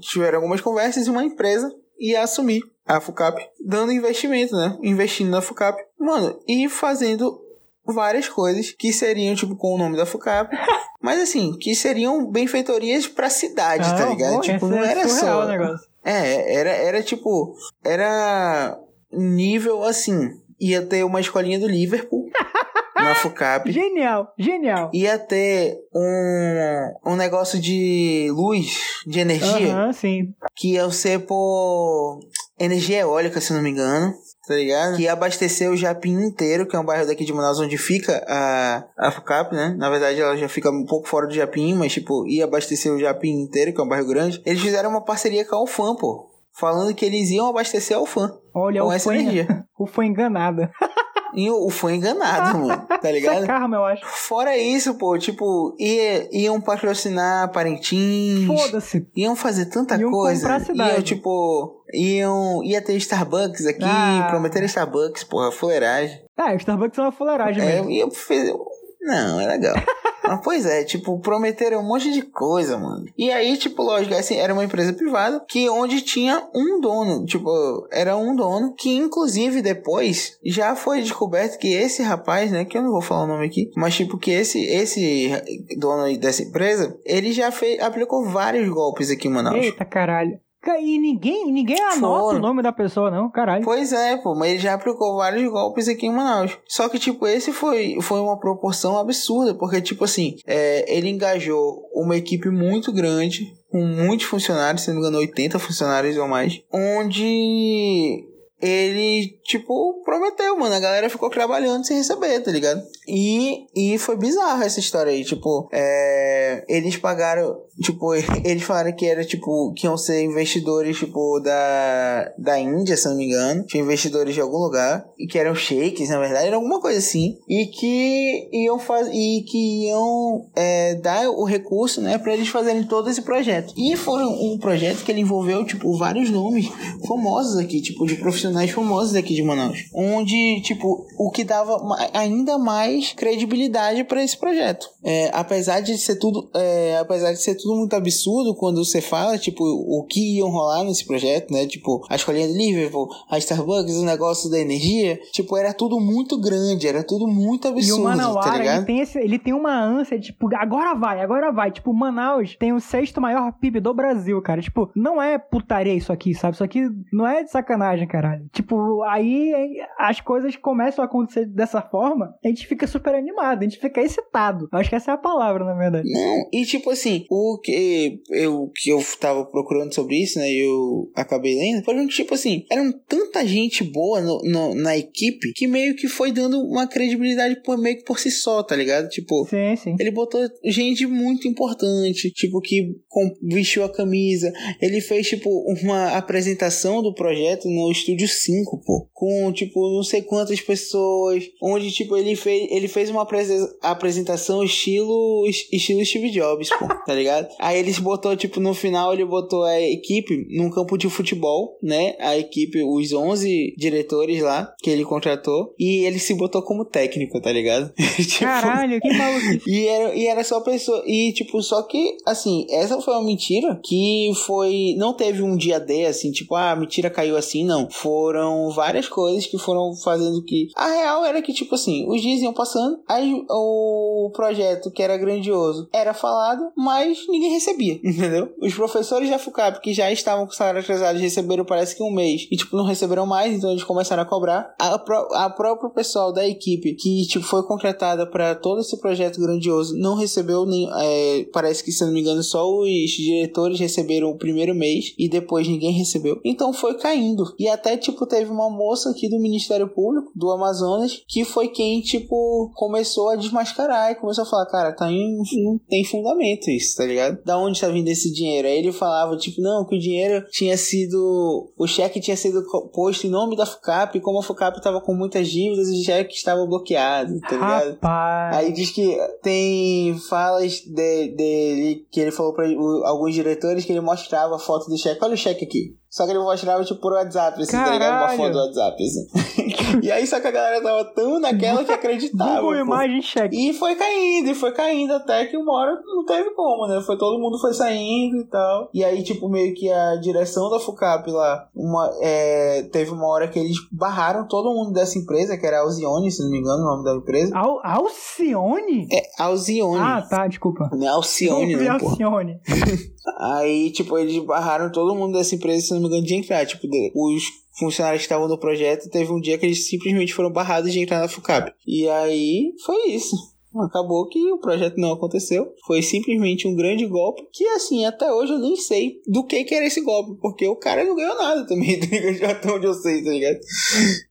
[0.00, 4.76] tiveram algumas conversas e uma empresa ia assumir a FUCAP, dando investimento, né?
[4.82, 5.80] Investindo na FUCAP.
[5.98, 7.40] Mano, e fazendo
[7.86, 10.54] várias coisas que seriam, tipo, com o nome da FUCAP.
[11.02, 14.34] mas assim, que seriam benfeitorias pra cidade, tá Ah, ligado?
[14.34, 15.84] pô, tipo, não é era surreal só.
[16.04, 17.54] É, era, era tipo.
[17.82, 18.78] Era
[19.10, 20.30] nível assim.
[20.60, 22.28] Ia ter uma escolinha do Liverpool
[23.04, 23.70] na FUCAP.
[23.70, 24.90] Genial, genial.
[24.92, 28.76] Ia ter um, um negócio de luz,
[29.06, 30.34] de energia, Aham, sim.
[30.54, 32.20] que ia ser por
[32.58, 34.12] energia eólica, se não me engano.
[34.46, 34.96] Tá ligado?
[34.96, 38.22] Que ia abastecer o Japim inteiro, que é um bairro daqui de Manaus onde fica
[38.28, 39.74] a, a FUCAP, né?
[39.78, 42.98] Na verdade, ela já fica um pouco fora do Japim, mas, tipo, ia abastecer o
[42.98, 44.42] Japim inteiro, que é um bairro grande.
[44.44, 46.28] Eles fizeram uma parceria com a UFAM, pô.
[46.52, 49.64] Falando que eles iam abastecer a UFAM Olha, com o essa fã, energia.
[49.88, 50.70] fã enganada.
[51.36, 52.86] E o UFAM enganado, mano.
[52.86, 53.46] Tá Isso é ligado?
[53.46, 54.04] karma, eu acho.
[54.06, 58.46] Fora isso, pô, tipo, ia, iam patrocinar Parintins.
[58.46, 59.06] Foda-se.
[59.16, 60.40] Iam fazer tanta Iam coisa.
[60.40, 60.90] comprar a cidade.
[60.94, 62.62] Iam, tipo, iam.
[62.64, 64.26] Ia ter Starbucks aqui, Ah.
[64.30, 66.20] prometeram Starbucks, porra, fuleiragem.
[66.36, 67.90] Ah, o Starbucks é uma fuleiragem É, mesmo.
[67.90, 68.54] ia fazer.
[69.02, 69.74] Não, é legal.
[70.24, 73.04] Ah, pois é, tipo, prometeram um monte de coisa, mano.
[73.16, 77.50] E aí, tipo, lógico, assim, era uma empresa privada que onde tinha um dono, tipo,
[77.92, 82.82] era um dono que inclusive depois já foi descoberto que esse rapaz, né, que eu
[82.82, 85.30] não vou falar o nome aqui, mas tipo que esse esse
[85.78, 89.64] dono dessa empresa, ele já fez aplicou vários golpes aqui em Manaus.
[89.64, 90.38] Eita caralho.
[90.80, 92.38] E ninguém, ninguém anota Foram.
[92.38, 93.64] o nome da pessoa, não, caralho.
[93.64, 96.58] Pois é, pô, mas ele já aplicou vários golpes aqui em Manaus.
[96.68, 101.82] Só que, tipo, esse foi, foi uma proporção absurda, porque, tipo assim, é, ele engajou
[101.94, 106.62] uma equipe muito grande, com muitos funcionários, se não me engano, 80 funcionários ou mais,
[106.72, 108.24] onde
[108.64, 110.74] ele, tipo, prometeu, mano.
[110.74, 112.82] A galera ficou trabalhando sem receber, tá ligado?
[113.06, 119.04] E, e foi bizarro essa história aí, tipo, é, eles pagaram, tipo, eles falaram que
[119.04, 123.64] era, tipo, que iam ser investidores, tipo, da, da Índia, se não me engano.
[123.64, 125.04] Tinha investidores de algum lugar.
[125.18, 127.36] E que eram shakes, na verdade, era alguma coisa assim.
[127.46, 132.84] E que iam fazer, e que iam é, dar o recurso, né, pra eles fazerem
[132.84, 133.74] todo esse projeto.
[133.76, 136.66] E foi um projeto que ele envolveu, tipo, vários nomes
[137.06, 139.86] famosos aqui, tipo, de profissionais famosos aqui de Manaus.
[139.94, 141.78] Onde, tipo, o que dava
[142.12, 144.88] ainda mais credibilidade pra esse projeto.
[145.02, 149.36] É, apesar de ser tudo, é, apesar de ser tudo muito absurdo quando você fala,
[149.38, 151.66] tipo, o que iam rolar nesse projeto, né?
[151.66, 156.40] Tipo, a escolinha de Liverpool, a Starbucks, o negócio da energia, tipo, era tudo muito
[156.40, 158.76] grande, era tudo muito E o absurdo, tá Manauara, ligado?
[158.78, 161.70] ele tem, esse, ele tem uma ânsia, tipo, agora vai, agora vai.
[161.70, 164.60] Tipo, Manaus tem o sexto maior PIB do Brasil, cara.
[164.62, 166.54] Tipo, não é putaria isso aqui, sabe?
[166.54, 168.43] Isso aqui não é de sacanagem, caralho.
[168.52, 169.52] Tipo, aí
[169.98, 174.00] as coisas começam a acontecer dessa forma, a gente fica super animado, a gente fica
[174.02, 174.68] excitado.
[174.72, 176.10] Acho que essa é a palavra, na verdade.
[176.10, 180.50] Não, e tipo assim, o que eu, que eu tava procurando sobre isso, né?
[180.52, 181.84] Eu acabei lendo.
[181.84, 186.08] Foi que, tipo assim, eram tanta gente boa no, no- na equipe que meio que
[186.08, 189.08] foi dando uma credibilidade por, meio que por si só, tá ligado?
[189.08, 189.96] Tipo, Sim, sim.
[189.98, 194.52] ele botou gente muito importante, tipo, que com- vestiu a camisa.
[194.80, 195.48] Ele fez, tipo,
[195.80, 199.08] uma apresentação do projeto no Estúdio 5, pô.
[199.12, 201.44] Com, tipo, não sei quantas pessoas.
[201.62, 207.14] Onde, tipo, ele fez, ele fez uma apresen- apresentação estilo, estilo Steve Jobs, pô, tá
[207.14, 207.48] ligado?
[207.58, 212.14] Aí eles botou, tipo, no final ele botou a equipe num campo de futebol, né?
[212.18, 215.74] A equipe, os 11 diretores lá que ele contratou.
[215.78, 217.92] E ele se botou como técnico, tá ligado?
[218.24, 219.62] Tipo, Caralho, que maluco.
[219.68, 221.02] e era, e era só pessoa.
[221.06, 224.94] E, tipo, só que, assim, essa foi uma mentira que foi.
[224.96, 227.88] Não teve um dia D, assim, tipo, ah, a mentira caiu assim, não.
[228.14, 230.68] Foram várias coisas que foram fazendo que.
[230.76, 235.16] A real era que, tipo assim, os dias iam passando, aí o projeto, que era
[235.16, 238.52] grandioso, era falado, mas ninguém recebia, entendeu?
[238.62, 242.46] Os professores da FUCAP, que já estavam com salário atrasado, receberam parece que um mês,
[242.52, 244.74] e, tipo, não receberam mais, então eles começaram a cobrar.
[244.78, 249.40] A, pró- a próprio pessoal da equipe, que, tipo, foi contratada para todo esse projeto
[249.40, 250.88] grandioso, não recebeu nem.
[251.00, 255.28] é, parece que, se não me engano, só os diretores receberam o primeiro mês e
[255.28, 256.40] depois ninguém recebeu.
[256.44, 257.44] Então foi caindo.
[257.58, 262.00] E até, tipo, teve uma moça aqui do Ministério Público, do Amazonas, que foi quem,
[262.00, 266.96] tipo, começou a desmascarar e começou a falar, cara, tá em, não tem fundamento isso,
[266.96, 267.42] tá ligado?
[267.44, 268.68] Da onde tá vindo esse dinheiro?
[268.68, 271.72] Aí ele falava, tipo, não, que o dinheiro tinha sido.
[271.78, 275.14] O cheque tinha sido posto em nome da FUCAP, e como a FUCAP tava com
[275.14, 277.90] muitas dívidas, o cheque estava bloqueado, tá ligado?
[277.92, 278.56] Rapaz.
[278.56, 282.66] Aí diz que tem falas de- dele que ele falou pra
[283.04, 285.24] alguns diretores que ele mostrava a foto do cheque.
[285.24, 285.96] Olha o cheque aqui.
[286.14, 288.12] Só que ele mostrava, tipo, por WhatsApp, assim, tá ligado?
[288.12, 288.38] Uma Caralho.
[288.38, 289.26] foto do WhatsApp, assim.
[290.00, 292.60] e aí, só que a galera tava tão naquela que acreditava.
[292.60, 292.76] Google.
[292.76, 293.52] Imagem Check.
[293.52, 297.00] E foi caindo, e foi caindo até que uma hora não teve como, né?
[297.00, 298.88] Foi todo mundo foi saindo e tal.
[298.94, 303.48] E aí, tipo, meio que a direção da FUCAP lá, uma, é, teve uma hora
[303.48, 306.80] que eles barraram todo mundo dessa empresa, que era a Alzione, se não me engano,
[306.80, 307.58] o nome da empresa.
[307.58, 309.08] Al Alcione?
[309.12, 309.98] É Alzione.
[310.00, 310.88] Ah, tá, desculpa.
[310.92, 312.12] Não é Alcione, não, porra.
[312.12, 312.60] Alcione.
[313.38, 316.66] Aí, tipo, eles barraram todo mundo dessa empresa, se não me engano, de entrar.
[316.66, 317.44] Tipo, os
[317.78, 321.20] funcionários que estavam no projeto, teve um dia que eles simplesmente foram barrados de entrar
[321.20, 321.72] na FUCAP.
[321.86, 323.36] E aí, foi isso.
[323.82, 325.72] Acabou que o projeto não aconteceu.
[325.84, 327.42] Foi simplesmente um grande golpe.
[327.52, 330.38] Que assim, até hoje eu nem sei do que, que era esse golpe.
[330.40, 332.50] Porque o cara não ganhou nada também, tá ligado?
[332.52, 333.58] Até onde eu sei, tá ligado?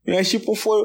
[0.08, 0.84] Mas tipo, foi.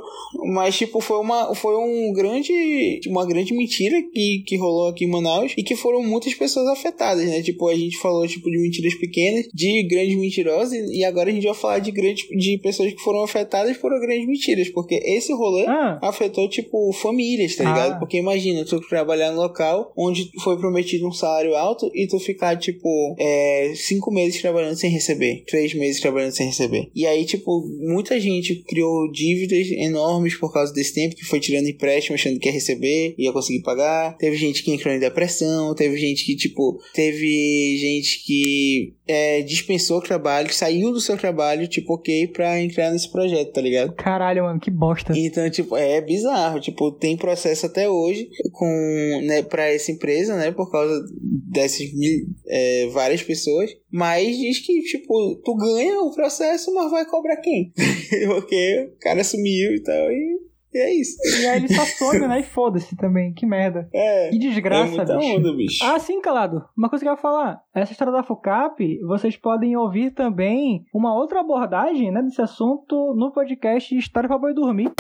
[0.53, 1.55] Mas tipo, foi uma.
[1.55, 3.01] Foi um grande.
[3.09, 5.53] Uma grande mentira que, que rolou aqui em Manaus.
[5.57, 7.43] E que foram muitas pessoas afetadas, né?
[7.43, 10.73] Tipo, a gente falou tipo, de mentiras pequenas, de grandes mentirosas.
[10.91, 12.27] E agora a gente vai falar de grandes.
[12.29, 14.69] de pessoas que foram afetadas por grandes mentiras.
[14.71, 17.95] Porque esse rolê Ah, afetou, tipo, famílias, tá ligado?
[17.95, 17.99] Ah.
[17.99, 22.19] Porque imagina imagina, tu trabalhar no local onde foi prometido um salário alto e tu
[22.19, 26.91] ficar, tipo, é, cinco meses trabalhando sem receber, três meses trabalhando sem receber.
[26.95, 31.68] E aí, tipo, muita gente criou dívidas enormes por causa desse tempo, que foi tirando
[31.68, 34.16] empréstimo achando que ia receber, ia conseguir pagar.
[34.16, 39.98] Teve gente que entrou em depressão, teve gente que, tipo, teve gente que é, dispensou
[39.98, 43.94] o trabalho, saiu do seu trabalho, tipo, ok, pra entrar nesse projeto, tá ligado?
[43.94, 45.12] Caralho, mano, que bosta.
[45.16, 46.61] Então, tipo, é bizarro.
[46.61, 51.04] Tipo, tem processo até hoje com, né, pra essa empresa, né, por causa
[51.50, 53.70] dessas mil, é, várias pessoas.
[53.91, 57.72] Mas diz que, tipo, tu ganha o processo, mas vai cobrar quem?
[58.26, 61.16] Porque o cara sumiu e tal, e e é isso.
[61.41, 62.41] E aí ele só some, né?
[62.41, 63.32] E foda-se também.
[63.32, 63.89] Que merda.
[63.93, 64.28] É.
[64.30, 65.36] Que desgraça, é bicho.
[65.36, 65.84] onda, bicho.
[65.84, 66.62] Ah, sim, calado.
[66.76, 67.61] Uma coisa que eu ia falar.
[67.74, 73.32] Essa história da FUCAP, vocês podem ouvir também uma outra abordagem, né, desse assunto no
[73.32, 74.93] podcast História pra Boi Dormir.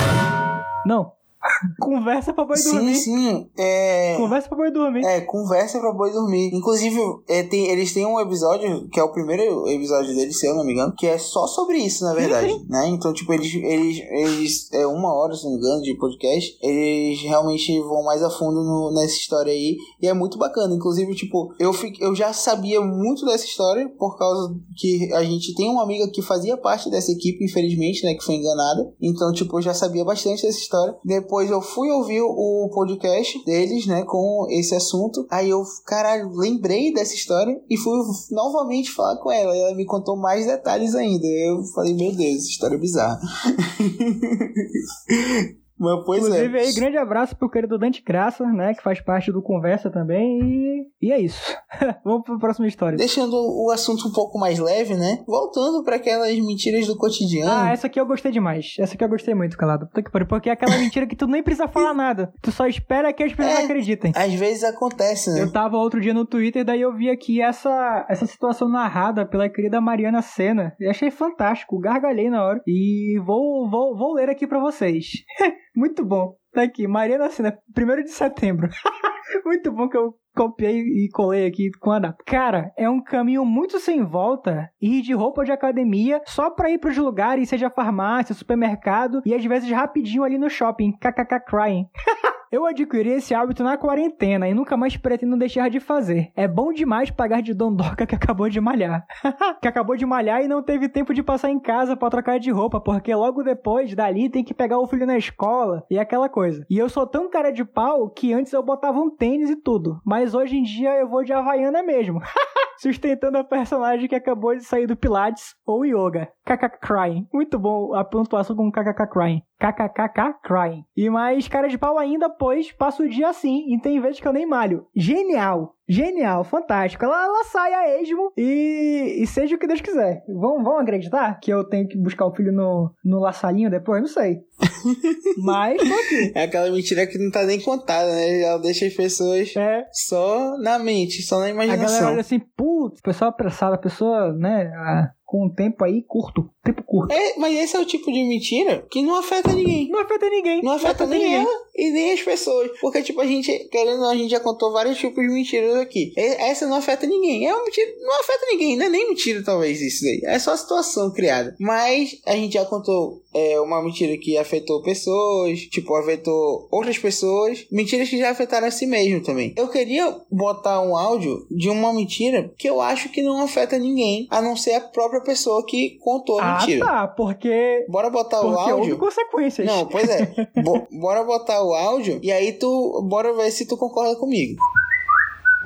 [0.86, 1.17] Não.
[1.80, 2.94] Conversa pra boi sim, dormir.
[2.96, 3.50] sim.
[3.56, 4.16] É...
[4.16, 5.04] Conversa pra boi dormir.
[5.04, 6.50] É, conversa pra boi dormir.
[6.52, 10.54] Inclusive, é, tem, eles têm um episódio, que é o primeiro episódio deles, se eu
[10.54, 12.52] não me engano, que é só sobre isso, na verdade.
[12.52, 12.66] Sim, sim.
[12.68, 12.88] Né?
[12.88, 14.72] Então, tipo, eles, eles, eles.
[14.72, 16.58] É uma hora, se não me engano, de podcast.
[16.60, 19.76] Eles realmente vão mais a fundo no- nessa história aí.
[20.02, 20.74] E é muito bacana.
[20.74, 25.54] Inclusive, tipo, eu, fiquei, eu já sabia muito dessa história, por causa que a gente
[25.54, 28.14] tem uma amiga que fazia parte dessa equipe, infelizmente, né?
[28.14, 28.92] Que foi enganada.
[29.00, 30.96] Então, tipo, eu já sabia bastante dessa história.
[31.04, 34.04] Depois eu fui ouvir o podcast deles, né?
[34.04, 35.26] Com esse assunto.
[35.30, 37.98] Aí eu, caralho, lembrei dessa história e fui
[38.30, 39.56] novamente falar com ela.
[39.56, 41.26] E ela me contou mais detalhes ainda.
[41.26, 43.20] Eu falei, meu Deus, história é bizarra.
[45.78, 46.60] Mas pois Inclusive é.
[46.62, 48.74] aí, grande abraço pro querido Dante Graça, né?
[48.74, 50.40] Que faz parte do Conversa também.
[50.42, 51.40] E, e é isso.
[52.04, 52.98] Vamos pra próxima história.
[52.98, 55.22] Deixando o assunto um pouco mais leve, né?
[55.26, 57.50] Voltando para aquelas mentiras do cotidiano.
[57.50, 58.74] Ah, essa aqui eu gostei demais.
[58.78, 59.86] Essa aqui eu gostei muito, calado.
[59.86, 60.26] Puta que pariu.
[60.26, 62.32] Porque é aquela mentira que tu nem precisa falar nada.
[62.42, 63.64] Tu só espera que as pessoas É.
[63.64, 64.12] acreditem.
[64.16, 65.42] Às vezes acontece, né?
[65.42, 69.48] Eu tava outro dia no Twitter, daí eu vi aqui essa, essa situação narrada pela
[69.48, 70.74] querida Mariana Senna.
[70.80, 72.60] E achei fantástico, gargalhei na hora.
[72.66, 75.06] E vou, vou, vou ler aqui pra vocês.
[75.74, 76.34] Muito bom.
[76.52, 78.68] Tá aqui, Mariana Senna, 1 de setembro.
[79.44, 82.22] muito bom que eu copiei e colei aqui com a data.
[82.24, 86.78] Cara, é um caminho muito sem volta ir de roupa de academia só pra ir
[86.78, 90.92] pros lugares, seja farmácia, supermercado e às vezes rapidinho ali no shopping.
[90.92, 91.86] KKK crying.
[92.50, 96.32] Eu adquiri esse hábito na quarentena e nunca mais pretendo deixar de fazer.
[96.34, 99.06] É bom demais pagar de dondoca que acabou de malhar.
[99.60, 102.50] que acabou de malhar e não teve tempo de passar em casa pra trocar de
[102.50, 106.64] roupa, porque logo depois dali tem que pegar o filho na escola e aquela coisa.
[106.70, 110.00] E eu sou tão cara de pau que antes eu botava um tênis e tudo,
[110.02, 112.20] mas hoje em dia eu vou de havaiana mesmo.
[112.78, 116.28] Sustentando a personagem que acabou de sair do Pilates ou Yoga.
[116.44, 117.28] KKK Crying.
[117.32, 119.42] Muito bom a pontuação com KKK Crying.
[119.58, 120.84] KKKK Crying.
[120.96, 124.28] E mais cara de pau ainda, pois passo o dia assim e tem vezes que
[124.28, 124.86] eu nem malho.
[124.94, 125.74] Genial.
[125.88, 127.04] Genial, fantástico.
[127.04, 130.22] Ela, ela sai a esmo e, e seja o que Deus quiser.
[130.28, 134.00] Vão, vão acreditar que eu tenho que buscar o filho no, no laçalinho depois?
[134.02, 134.40] Não sei.
[135.42, 136.32] Mas tô aqui.
[136.34, 138.42] É aquela mentira que não tá nem contada, né?
[138.42, 142.10] Ela deixa as pessoas É, só na mente, só na a galera imaginação.
[142.12, 147.12] olha assim, putz, pessoa apressada, pessoa, né, ah, com um tempo aí curto, tempo curto.
[147.12, 149.88] É, mas esse é o tipo de mentira que não afeta ninguém.
[149.88, 150.62] Não afeta ninguém.
[150.62, 152.70] Não afeta nem ela e nem as pessoas.
[152.80, 155.76] Porque, tipo, a gente, querendo ou não, a gente já contou vários tipos de mentiras
[155.76, 156.12] aqui.
[156.16, 157.46] Essa não afeta ninguém.
[157.46, 158.76] É uma mentira, não afeta ninguém.
[158.76, 160.20] Não é nem mentira, talvez, isso daí.
[160.24, 161.54] É só a situação criada.
[161.58, 167.66] Mas a gente já contou é, uma mentira que afetou pessoas, tipo, afetou outras pessoas.
[167.70, 169.54] Mentiras que já afetaram a si mesmo também.
[169.56, 174.26] Eu queria botar um áudio de uma mentira que eu acho que não afeta ninguém,
[174.30, 176.86] a não ser a própria pessoa que contou a Ah, mentira.
[176.86, 177.84] tá, porque...
[177.88, 178.98] Bora botar o Porque houve áudio.
[178.98, 179.66] consequências.
[179.66, 180.32] Não, pois é.
[180.62, 183.02] Bo- bora botar o áudio e aí tu.
[183.04, 184.60] Bora ver se tu concorda comigo.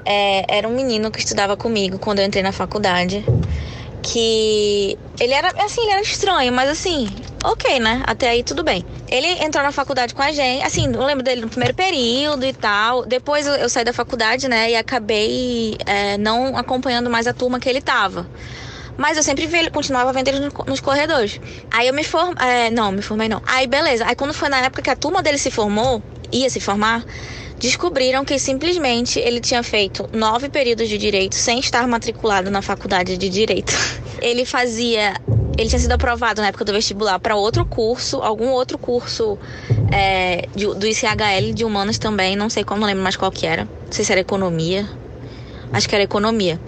[0.04, 3.24] É, era um menino que estudava comigo quando eu entrei na faculdade.
[4.04, 7.08] Que ele era assim, ele era estranho, mas assim,
[7.44, 8.02] ok, né?
[8.04, 8.84] Até aí tudo bem.
[9.08, 12.52] Ele entrou na faculdade com a gente, assim, eu lembro dele no primeiro período e
[12.52, 13.06] tal.
[13.06, 14.72] Depois eu, eu saí da faculdade, né?
[14.72, 18.26] E acabei é, não acompanhando mais a turma que ele tava.
[18.96, 21.40] Mas eu sempre vi continuava vendo ele no- nos corredores.
[21.70, 22.70] Aí eu me formei.
[22.72, 23.42] não, me formei não.
[23.46, 24.04] Aí beleza.
[24.06, 27.04] Aí quando foi na época que a turma dele se formou, ia se formar,
[27.58, 33.16] descobriram que simplesmente ele tinha feito nove períodos de direito sem estar matriculado na faculdade
[33.16, 33.72] de direito.
[34.20, 35.14] Ele fazia.
[35.58, 39.36] Ele tinha sido aprovado na época do vestibular para outro curso, algum outro curso
[39.92, 43.46] é, de- do ICHL de humanos também, não sei como, não lembro mais qual que
[43.46, 43.64] era.
[43.64, 44.88] Não sei se era economia.
[45.72, 46.58] Acho que era economia.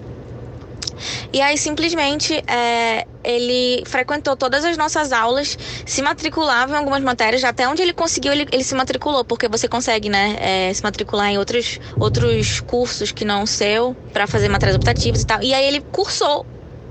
[1.33, 7.43] E aí, simplesmente, é, ele frequentou todas as nossas aulas, se matriculava em algumas matérias,
[7.43, 11.29] até onde ele conseguiu, ele, ele se matriculou, porque você consegue, né, é, se matricular
[11.29, 15.41] em outros, outros cursos que não o seu, para fazer matérias optativas e tal.
[15.41, 16.45] E aí ele cursou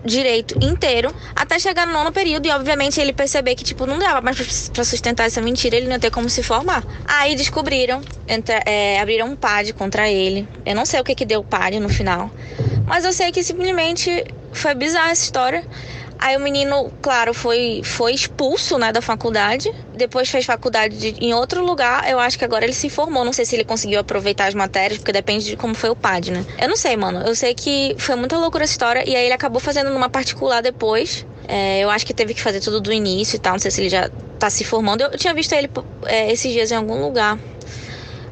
[0.04, 4.20] direito inteiro até chegar no nono período e obviamente ele perceber que tipo não dava
[4.20, 6.84] mais para sustentar essa mentira ele não ia ter como se formar.
[7.06, 10.46] Aí descobriram entra, é, abriram um PAD contra ele.
[10.64, 12.30] Eu não sei o que que deu o PAD no final
[12.86, 15.64] mas eu sei que simplesmente foi bizarra essa história
[16.18, 19.70] Aí o menino, claro, foi, foi expulso né, da faculdade.
[19.94, 22.08] Depois fez faculdade de, em outro lugar.
[22.10, 23.24] Eu acho que agora ele se formou.
[23.24, 26.30] Não sei se ele conseguiu aproveitar as matérias, porque depende de como foi o PAD,
[26.30, 26.46] né?
[26.60, 27.20] Eu não sei, mano.
[27.20, 29.08] Eu sei que foi muita loucura essa história.
[29.08, 31.26] E aí ele acabou fazendo numa particular depois.
[31.46, 33.52] É, eu acho que teve que fazer tudo do início e tal.
[33.52, 34.08] Não sei se ele já
[34.38, 35.02] tá se formando.
[35.02, 35.70] Eu tinha visto ele
[36.06, 37.38] é, esses dias em algum lugar.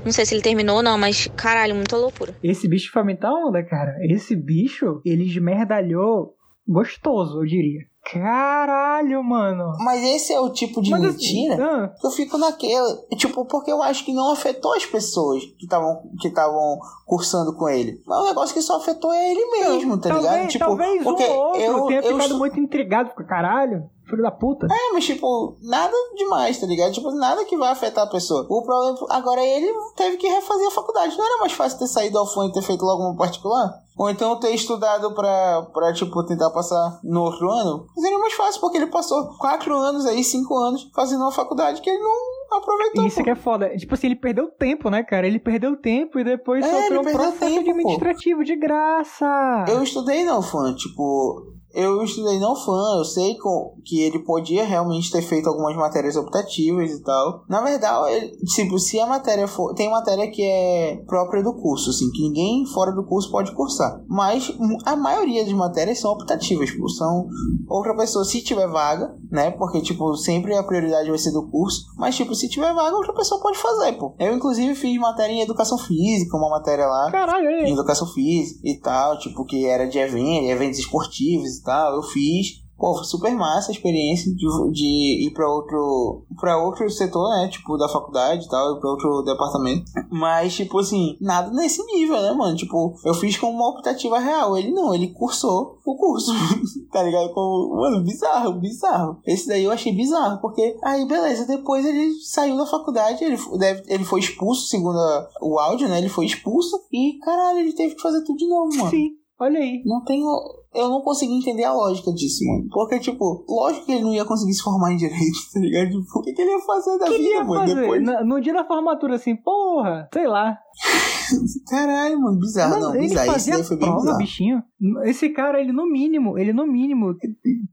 [0.04, 2.34] Não sei se ele terminou ou não, mas caralho, muita loucura.
[2.42, 3.96] Esse bicho foi muita onda, cara.
[4.02, 6.34] Esse bicho, ele esmerdalhou
[6.66, 7.80] gostoso, eu diria.
[8.12, 9.76] Caralho, mano.
[9.78, 11.88] Mas esse é o tipo de Mas assim, mentira ah.
[12.00, 12.96] que eu fico naquela.
[13.16, 17.68] Tipo, porque eu acho que não afetou as pessoas que estavam que estavam cursando com
[17.68, 18.02] ele.
[18.06, 20.48] Mas é um negócio que só afetou ele mesmo, tá talvez, ligado?
[20.50, 23.88] Tipo, talvez um ou outro eu, tenha eu ficado estu- muito intrigado com caralho.
[24.12, 24.66] Filho da puta.
[24.66, 26.92] É, mas tipo, nada demais, tá ligado?
[26.92, 28.46] Tipo, nada que vai afetar a pessoa.
[28.48, 28.96] O problema.
[29.10, 31.16] Agora ele teve que refazer a faculdade.
[31.16, 33.72] Não era mais fácil ter saído ao fundo e ter feito logo uma particular?
[33.96, 37.86] Ou então ter estudado pra, pra, tipo, tentar passar no outro ano?
[37.94, 41.90] Seria mais fácil, porque ele passou quatro anos aí, cinco anos, fazendo uma faculdade que
[41.90, 43.06] ele não aproveitou.
[43.06, 43.24] Isso pô.
[43.24, 43.68] que é foda.
[43.76, 45.26] Tipo assim, ele perdeu tempo, né, cara?
[45.26, 47.70] Ele perdeu tempo e depois É, sofreu um processo tempo, pô.
[47.70, 49.64] administrativo de graça.
[49.68, 53.36] Eu estudei não fã, tipo, eu estudei não fã, eu sei
[53.84, 57.44] que ele podia realmente ter feito algumas matérias optativas e tal.
[57.48, 59.74] Na verdade, ele- tipo, se a matéria for.
[59.74, 64.02] Tem matéria que é própria do curso, assim, que ninguém fora do curso pode cursar.
[64.08, 64.52] Mas
[64.84, 67.26] a maioria das matérias são optativas, tipo, são
[67.68, 69.50] outra pessoa, se tiver vaga, né?
[69.52, 71.86] Porque, tipo, sempre a prioridade vai ser do curso.
[71.96, 74.14] Mas, tipo, se tiver vaga, outra pessoa pode fazer, pô.
[74.18, 78.78] Eu, inclusive, fiz matéria em educação física, uma matéria lá Caralho, em educação física e
[78.78, 82.62] tal, tipo, que era de eventos, eventos esportivos tal, eu fiz.
[82.78, 87.46] Pô, super massa a experiência de, de ir pra outro, pra outro setor, né?
[87.46, 89.84] Tipo, da faculdade e tal, pra outro departamento.
[90.10, 92.56] Mas, tipo assim, nada nesse nível, né, mano?
[92.56, 94.58] Tipo, eu fiz com uma optativa real.
[94.58, 96.32] Ele não, ele cursou o curso,
[96.90, 97.32] tá ligado?
[97.32, 99.18] Como, mano, bizarro, bizarro.
[99.24, 103.84] Esse daí eu achei bizarro, porque aí, beleza, depois ele saiu da faculdade, ele, deve,
[103.86, 105.98] ele foi expulso, segundo a- o áudio, né?
[105.98, 108.90] Ele foi expulso e, caralho, ele teve que fazer tudo de novo, mano.
[108.90, 109.10] Sim,
[109.42, 109.82] olha aí.
[109.84, 110.26] Não tenho.
[110.74, 112.66] Eu não consegui entender a lógica disso, mano.
[112.72, 115.20] Porque, tipo, lógico que ele não ia conseguir se formar em direito,
[115.52, 115.90] tá ligado?
[115.90, 117.60] Tipo, o que, que ele ia fazer da que vida, ia mano?
[117.60, 117.74] fazer?
[117.74, 118.02] Depois.
[118.02, 120.56] Na- No dia da formatura, assim, porra, sei lá.
[121.68, 122.70] Caralho, mano, bizarro.
[122.74, 123.24] Mano, não, ele bizarro.
[123.26, 124.18] Esse fazia daí foi prova, bizarro.
[124.18, 124.62] bichinho.
[125.04, 127.14] Esse cara, ele no mínimo, ele no mínimo,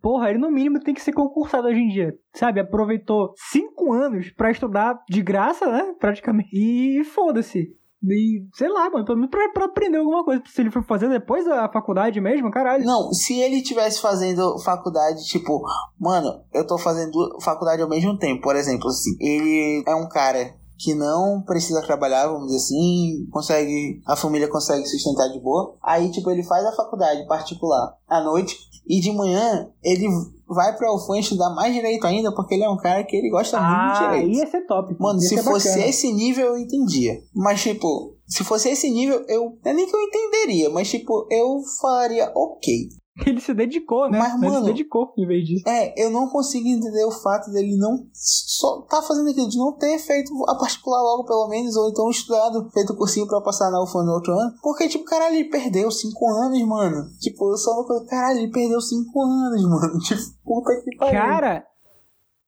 [0.01, 2.59] porra, ele no mínimo tem que ser concursado hoje em dia, sabe?
[2.59, 5.93] Aproveitou cinco anos pra estudar de graça, né?
[5.99, 6.49] Praticamente.
[6.53, 7.70] E foda-se.
[8.04, 10.41] E, sei lá, mano, pelo menos pra, pra aprender alguma coisa.
[10.45, 12.86] Se ele for fazer depois da faculdade mesmo, caralho.
[12.86, 15.62] Não, se ele tivesse fazendo faculdade, tipo,
[16.00, 20.58] mano, eu tô fazendo faculdade ao mesmo tempo, por exemplo, assim, ele é um cara
[20.80, 25.76] que não precisa trabalhar, vamos dizer assim, consegue, a família consegue sustentar de boa.
[25.84, 30.08] Aí, tipo, ele faz a faculdade particular à noite e de manhã ele
[30.50, 33.58] vai pra UFAM estudar mais direito ainda, porque ele é um cara que ele gosta
[33.60, 33.70] muito
[34.00, 34.38] de Ah, direito.
[34.38, 34.95] ia ser top.
[35.00, 35.88] Mano, se fosse bacana.
[35.88, 37.22] esse nível eu entendia.
[37.34, 39.43] Mas, tipo, se fosse esse nível, eu.
[39.64, 42.89] Não é nem que eu entenderia, mas, tipo, eu falaria ok.
[43.28, 44.17] Ele se dedicou, né?
[44.17, 45.63] Mas, mano- se dedicou em vez disso.
[45.67, 49.74] É, eu não consigo entender o fato dele não só tá fazendo aquilo, de não
[49.78, 53.82] ter feito a particular logo, pelo menos, ou então estudado, feito cursinho pra passar na
[53.84, 54.51] UFA no outro ano.
[54.61, 57.05] Porque, tipo, caralho, ele perdeu cinco anos, mano.
[57.20, 59.99] Tipo, eu só não caralho, ele perdeu cinco anos, mano.
[59.99, 61.20] Tipo, puta que pariu.
[61.20, 61.65] Cara,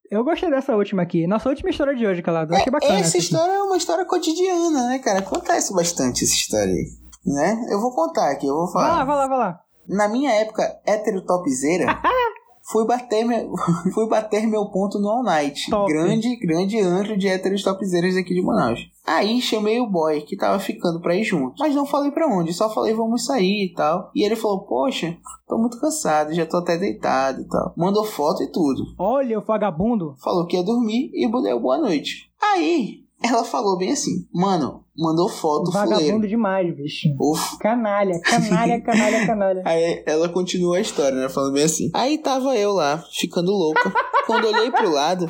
[0.09, 1.25] eu gostei dessa última aqui.
[1.27, 2.53] Nossa última história de hoje, Calado.
[2.53, 2.93] Achei bacana.
[2.93, 3.25] É, essa essa aqui.
[3.25, 5.19] história é uma história cotidiana, né, cara?
[5.19, 6.85] Acontece bastante essa história aí.
[7.25, 7.67] Né?
[7.69, 9.05] Eu vou contar aqui, eu vou Vai lá, falar.
[9.05, 9.59] vai lá, vai lá.
[9.87, 11.85] Na minha época hétero topzeira,
[12.71, 13.51] fui bater, meu,
[13.93, 15.69] fui bater meu ponto no All Night.
[15.69, 15.91] Top.
[15.91, 18.79] Grande, grande antro de héteros topzeiras aqui de Manaus.
[19.05, 21.55] Aí chamei o boy que tava ficando pra ir junto.
[21.59, 24.11] Mas não falei pra onde, só falei vamos sair e tal.
[24.15, 25.17] E ele falou, poxa,
[25.47, 27.73] tô muito cansado, já tô até deitado e tal.
[27.75, 28.83] Mandou foto e tudo.
[28.97, 30.15] Olha o vagabundo.
[30.23, 32.31] Falou que ia dormir e deu boa noite.
[32.41, 36.27] Aí, ela falou bem assim, mano, mandou foto Vagabundo fuleiro.
[36.27, 37.09] demais, bicho.
[37.19, 39.61] Uf, Canalha, canalha, canalha, canalha.
[39.65, 41.29] Aí ela continua a história, né?
[41.29, 41.89] Falando bem assim.
[41.93, 43.91] Aí tava eu lá, ficando louca.
[44.25, 45.25] quando olhei pro lado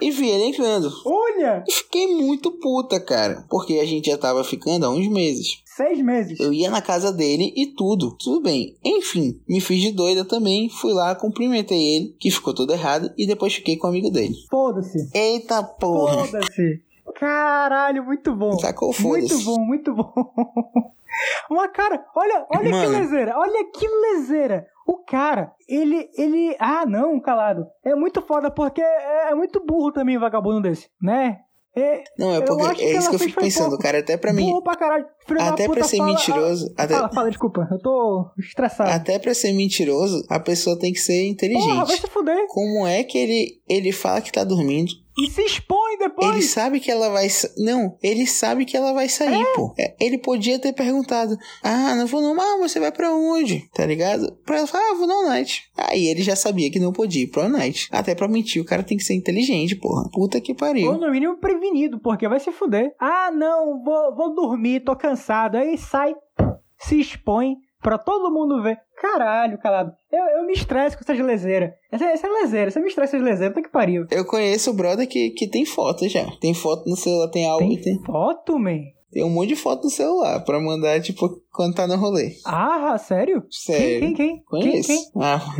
[0.00, 0.90] e vi ele entrando.
[1.04, 1.64] Olha!
[1.66, 3.46] E fiquei muito puta, cara.
[3.48, 5.62] Porque a gente já tava ficando há uns meses.
[5.64, 6.40] Seis meses.
[6.40, 8.16] Eu ia na casa dele e tudo.
[8.18, 8.78] Tudo bem.
[8.84, 10.70] Enfim, me fiz de doida também.
[10.70, 14.34] Fui lá, cumprimentei ele, que ficou tudo errado, e depois fiquei com o amigo dele.
[14.50, 15.10] Foda-se.
[15.12, 16.24] Eita porra.
[16.24, 16.80] Foda-se.
[17.18, 18.58] Caralho, muito bom.
[18.58, 19.32] Sacou foda-se.
[19.34, 20.12] Muito bom, muito bom.
[21.50, 22.98] Uma cara, olha, olha que Mano.
[22.98, 24.66] lezeira, olha que lezeira.
[24.86, 27.66] O cara, ele, ele, ah não, calado.
[27.84, 31.38] É muito foda porque é, é muito burro também vagabundo desse, né?
[31.78, 33.82] É, Não, é porque que é isso que eu fico pensando, pouco.
[33.82, 33.98] cara.
[33.98, 34.46] Até pra mim.
[34.46, 35.06] burro pra caralho.
[35.40, 36.74] Até pra ser fala- mentiroso.
[36.76, 38.90] Até, Fala, fala, desculpa, eu tô estressado.
[38.90, 41.68] até pra ser mentiroso, a pessoa tem que ser inteligente.
[41.68, 42.46] Porra, vai se fuder.
[42.48, 44.90] Como é que ele, ele fala que tá dormindo?
[45.18, 46.30] E se expõe depois.
[46.30, 47.26] Ele sabe que ela vai.
[47.56, 49.72] Não, ele sabe que ela vai sair, pô.
[49.78, 53.68] É, Ele podia ter perguntado: Ah, não vou não, ah, você vai pra onde?
[53.72, 54.36] Tá ligado?
[54.44, 55.70] Pra ela falar, ah, vou no Night.
[55.76, 57.88] Aí ele já sabia que não podia ir pro Night.
[57.90, 60.08] Até pra mentir, o cara tem que ser inteligente, porra.
[60.12, 60.98] Puta que Ou pariu.
[60.98, 62.94] no mínimo prevenido, porque vai se fuder.
[63.00, 65.56] Ah, não, vou, vou dormir, tô cansado.
[65.56, 66.14] Aí sai,
[66.78, 68.78] se expõe pra todo mundo ver.
[69.00, 69.92] Caralho, calado.
[70.10, 71.70] Eu, eu me estresso com essas leseiras.
[71.92, 74.06] Essa, essa é lezeira, você me estressa essas leseiras, puta que pariu.
[74.10, 76.24] Eu conheço o brother que, que tem foto já.
[76.40, 78.80] Tem foto no celular, tem álbum, Tem tem, foto, man?
[79.12, 82.32] tem um monte de foto no celular pra mandar, tipo, quando tá no rolê.
[82.44, 83.44] Ah, sério?
[83.50, 84.00] Sério.
[84.00, 84.36] Quem, quem, quem?
[84.36, 84.88] Quem, Conheço.
[84.88, 85.04] quem?
[85.22, 85.40] Ah,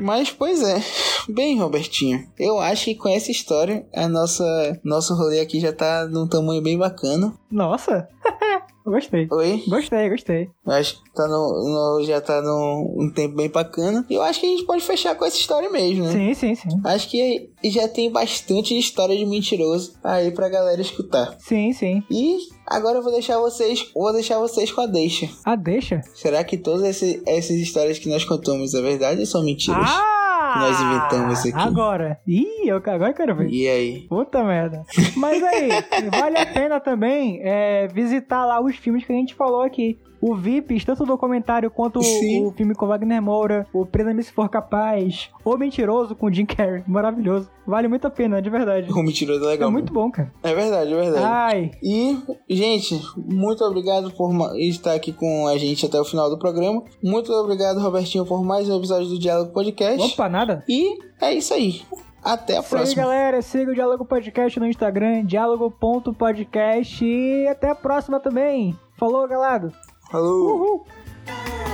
[0.00, 0.82] Mas, pois é.
[1.28, 6.06] Bem, Robertinho, eu acho que com essa história, a nossa nosso rolê aqui já tá
[6.06, 7.32] num tamanho bem bacana.
[7.50, 8.08] Nossa.
[8.90, 9.26] gostei.
[9.30, 9.62] Oi?
[9.68, 10.48] Gostei, gostei.
[10.66, 14.04] Acho que tá no, no- já tá num um tempo bem bacana.
[14.08, 16.12] E eu acho que a gente pode fechar com essa história mesmo, né?
[16.12, 16.68] Sim, sim, sim.
[16.84, 21.36] Acho que já tem bastante história de mentiroso aí pra galera escutar.
[21.40, 22.02] Sim, sim.
[22.10, 25.28] E agora eu vou deixar vocês, vou deixar vocês com a deixa.
[25.44, 26.00] Ah, deixa.
[26.14, 29.86] Será que todas esse- essas histórias que nós contamos é verdade ou são mentiras?
[29.88, 30.19] Ah!
[30.58, 31.68] Nós inventamos isso aqui.
[31.68, 32.20] Agora.
[32.26, 33.48] Ih, eu, agora eu quero ver.
[33.48, 34.06] E aí?
[34.08, 34.82] Puta merda.
[35.16, 35.68] Mas aí,
[36.10, 39.98] vale a pena também é, visitar lá os filmes que a gente falou aqui.
[40.20, 42.46] O VIPs, tanto o documentário quanto Sim.
[42.46, 46.82] o, filme com Wagner Moura, o Prenda-me se for capaz, O Mentiroso com Jim Carrey,
[46.86, 47.48] maravilhoso.
[47.66, 48.92] Vale muito a pena, de verdade.
[48.92, 49.70] O mentiroso é É legal.
[49.70, 50.32] muito bom, cara.
[50.42, 51.24] É verdade, é verdade.
[51.24, 52.18] Ai, E,
[52.48, 56.82] gente, muito obrigado por estar aqui com a gente até o final do programa.
[57.02, 60.12] Muito obrigado, Robertinho, por mais um episódio do Diálogo Podcast.
[60.12, 60.64] opa, nada.
[60.68, 61.82] E é isso aí.
[62.22, 63.02] Até a próxima.
[63.02, 63.40] galera.
[63.40, 67.04] Siga o Diálogo Podcast no Instagram, diálogo.podcast.
[67.04, 68.76] E até a próxima também.
[68.96, 69.72] Falou, galado.
[70.10, 70.42] Falou!
[70.44, 71.69] Uhul.